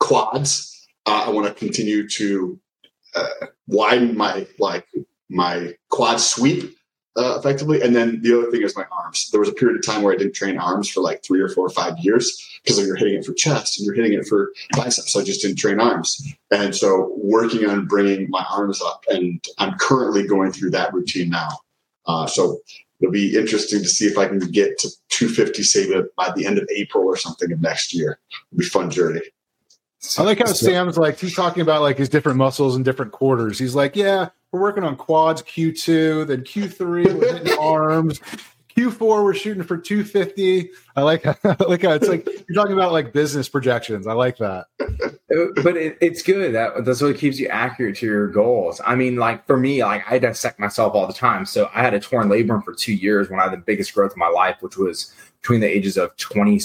[0.00, 0.72] Quads.
[1.06, 2.60] Uh, I want to continue to
[3.14, 4.86] uh, widen my like
[5.30, 6.75] my quad sweep
[7.16, 7.80] uh, effectively.
[7.80, 9.30] And then the other thing is my arms.
[9.30, 11.48] There was a period of time where I didn't train arms for like three or
[11.48, 14.52] four or five years because you're hitting it for chest and you're hitting it for
[14.76, 15.12] biceps.
[15.12, 16.20] So I just didn't train arms.
[16.50, 21.30] And so working on bringing my arms up, and I'm currently going through that routine
[21.30, 21.48] now.
[22.06, 22.58] Uh, so
[23.00, 26.58] it'll be interesting to see if I can get to 250, say by the end
[26.58, 28.18] of April or something of next year.
[28.52, 29.22] It'll be fun journey.
[30.18, 33.58] I like how Sam's like he's talking about like his different muscles and different quarters.
[33.58, 38.20] He's like, yeah, we're working on quads Q2, then Q3 we're hitting arms.
[38.76, 40.70] Q4 we're shooting for 250.
[40.96, 44.06] I like I like how it's like you're talking about like business projections.
[44.06, 44.66] I like that.
[44.80, 46.54] Uh, but it, it's good.
[46.54, 48.80] That that's what keeps you accurate to your goals.
[48.84, 51.46] I mean, like for me, like I dissect myself all the time.
[51.46, 54.12] So I had a torn labrum for two years when I had the biggest growth
[54.12, 56.58] of my life, which was between the ages of 20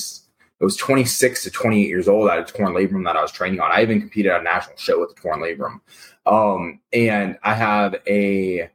[0.62, 2.30] it was 26 to 28 years old.
[2.30, 3.72] I had a torn labrum that I was training on.
[3.72, 5.80] I even competed at a national show with a torn labrum.
[6.26, 8.70] Um, and I have a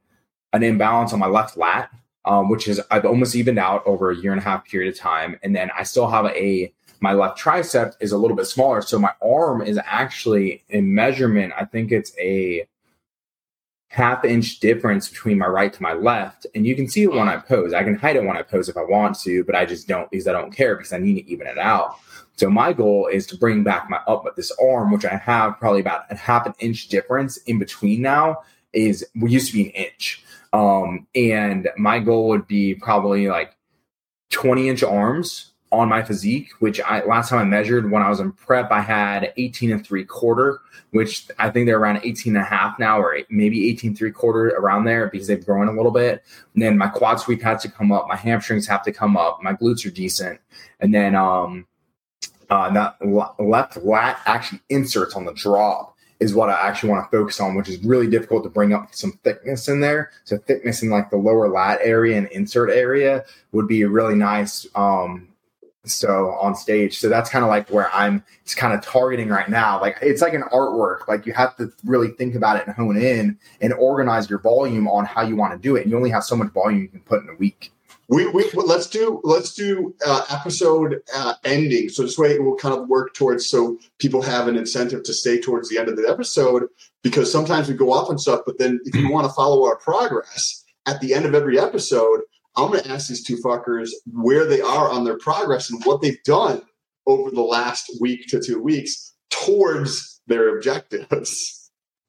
[0.53, 1.91] an imbalance on my left lat,
[2.25, 4.99] um, which is I've almost evened out over a year and a half period of
[4.99, 5.39] time.
[5.43, 8.83] And then I still have a my left tricep is a little bit smaller.
[8.83, 12.67] So my arm is actually in measurement, I think it's a
[13.89, 16.47] half inch difference between my right to my left.
[16.55, 17.73] And you can see it when I pose.
[17.73, 20.11] I can hide it when I pose if I want to, but I just don't
[20.11, 21.97] because I don't care because I need to even it out.
[22.37, 25.59] So my goal is to bring back my up, but this arm, which I have
[25.59, 28.43] probably about a half an inch difference in between now,
[28.73, 30.23] is we used to be an inch.
[30.53, 33.57] Um, and my goal would be probably like
[34.31, 38.21] 20 inch arms on my physique, which I last time I measured when I was
[38.21, 40.61] in prep, I had 18 and three quarter,
[40.91, 44.49] which I think they're around 18 and a half now, or maybe 18 three quarter
[44.49, 46.23] around there because they've grown a little bit.
[46.55, 49.43] And then my quad sweep had to come up, my hamstrings have to come up,
[49.43, 50.41] my glutes are decent.
[50.81, 51.67] And then um
[52.51, 52.97] uh that
[53.39, 57.55] left lat actually inserts on the drop is what I actually want to focus on,
[57.55, 60.13] which is really difficult to bring up some thickness in there.
[60.25, 64.67] So thickness in like the lower lat area and insert area would be really nice
[64.75, 65.29] um
[65.85, 66.99] so on stage.
[66.99, 69.81] So that's kind of like where i'm it's kind of targeting right now.
[69.81, 71.07] Like it's like an artwork.
[71.07, 74.89] Like you have to really think about it and hone in and organize your volume
[74.89, 75.83] on how you want to do it.
[75.83, 77.73] And you only have so much volume you can put in a week
[78.09, 82.57] we, we let's do let's do uh, episode uh, ending so this way it will
[82.57, 85.97] kind of work towards so people have an incentive to stay towards the end of
[85.97, 86.65] the episode
[87.03, 89.77] because sometimes we go off and stuff but then if you want to follow our
[89.77, 92.21] progress at the end of every episode
[92.57, 96.01] I'm going to ask these two fuckers where they are on their progress and what
[96.01, 96.63] they've done
[97.07, 101.66] over the last week to two weeks towards their objectives.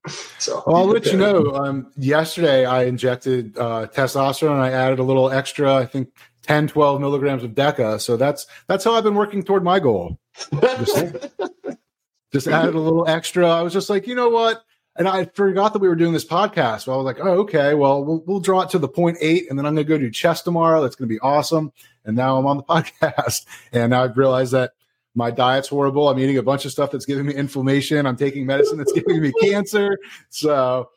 [0.39, 1.51] So well, I'll let you know.
[1.55, 4.59] Um, yesterday, I injected uh, testosterone.
[4.59, 6.09] I added a little extra, I think
[6.43, 7.99] 10, 12 milligrams of DECA.
[7.99, 10.19] So that's that's how I've been working toward my goal.
[10.61, 11.27] Just,
[12.31, 13.49] just added a little extra.
[13.49, 14.63] I was just like, you know what?
[14.97, 16.81] and I forgot that we were doing this podcast.
[16.81, 19.45] So I was like, oh, okay, well, we'll, we'll draw it to the point eight,
[19.49, 20.81] and then I'm going to go do chest tomorrow.
[20.81, 21.71] That's going to be awesome.
[22.03, 24.73] And now I'm on the podcast, and now I've realized that
[25.17, 26.09] my diet's horrible.
[26.09, 28.05] I'm eating a bunch of stuff that's giving me inflammation.
[28.05, 29.97] I'm taking medicine that's giving me cancer.
[30.29, 30.91] So,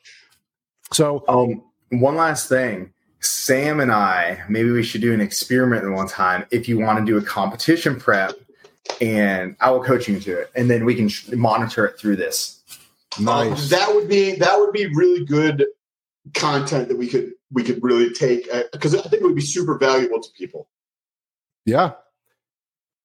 [0.92, 6.06] so um, one last thing Sam and I, maybe we should do an experiment one
[6.06, 6.44] time.
[6.50, 8.34] If you want to do a competition prep,
[9.00, 12.62] and I will coach you into it, and then we can monitor it through this.
[13.18, 13.50] Nice.
[13.50, 15.66] Um, that would be that would be really good
[16.34, 19.40] content that we could we could really take because uh, I think it would be
[19.40, 20.68] super valuable to people.
[21.64, 21.92] Yeah.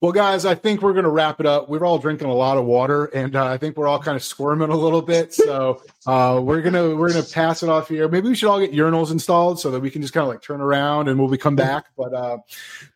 [0.05, 1.67] Well, guys, I think we're going to wrap it up.
[1.67, 4.21] We're all drinking a lot of water, and uh, I think we're all kind of
[4.21, 5.33] squirming a little bit.
[5.33, 8.07] So uh, we're gonna we're gonna pass it off here.
[8.07, 10.43] Maybe we should all get urinals installed so that we can just kind of like
[10.43, 11.87] turn around and we'll be come back.
[11.97, 12.37] But uh,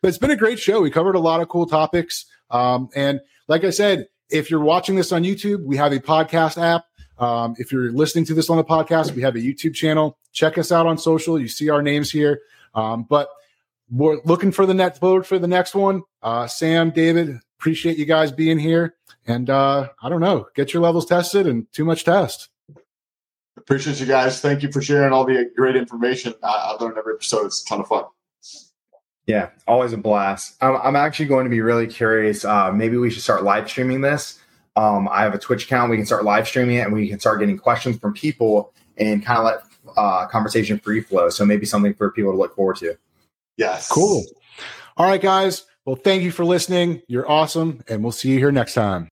[0.00, 0.82] but it's been a great show.
[0.82, 2.26] We covered a lot of cool topics.
[2.48, 6.62] Um, and like I said, if you're watching this on YouTube, we have a podcast
[6.62, 6.84] app.
[7.18, 10.16] Um, if you're listening to this on the podcast, we have a YouTube channel.
[10.30, 11.40] Check us out on social.
[11.40, 12.42] You see our names here.
[12.72, 13.30] Um, but
[13.90, 16.02] we're looking for the next vote for the next one.
[16.22, 18.94] Uh, Sam, David, appreciate you guys being here.
[19.26, 22.48] And uh, I don't know, get your levels tested and too much test.
[23.56, 24.40] Appreciate you guys.
[24.40, 26.34] Thank you for sharing all the great information.
[26.42, 27.46] I, I've learned every episode.
[27.46, 28.04] It's a ton of fun.
[29.26, 30.56] Yeah, always a blast.
[30.60, 32.44] I'm, I'm actually going to be really curious.
[32.44, 34.40] Uh, maybe we should start live streaming this.
[34.76, 35.90] Um, I have a Twitch account.
[35.90, 39.24] We can start live streaming it and we can start getting questions from people and
[39.24, 41.28] kind of let uh, conversation free flow.
[41.28, 42.96] So maybe something for people to look forward to.
[43.60, 43.88] Yes.
[43.88, 44.24] Cool.
[44.96, 45.66] All right, guys.
[45.84, 47.02] Well, thank you for listening.
[47.08, 47.84] You're awesome.
[47.88, 49.10] And we'll see you here next time.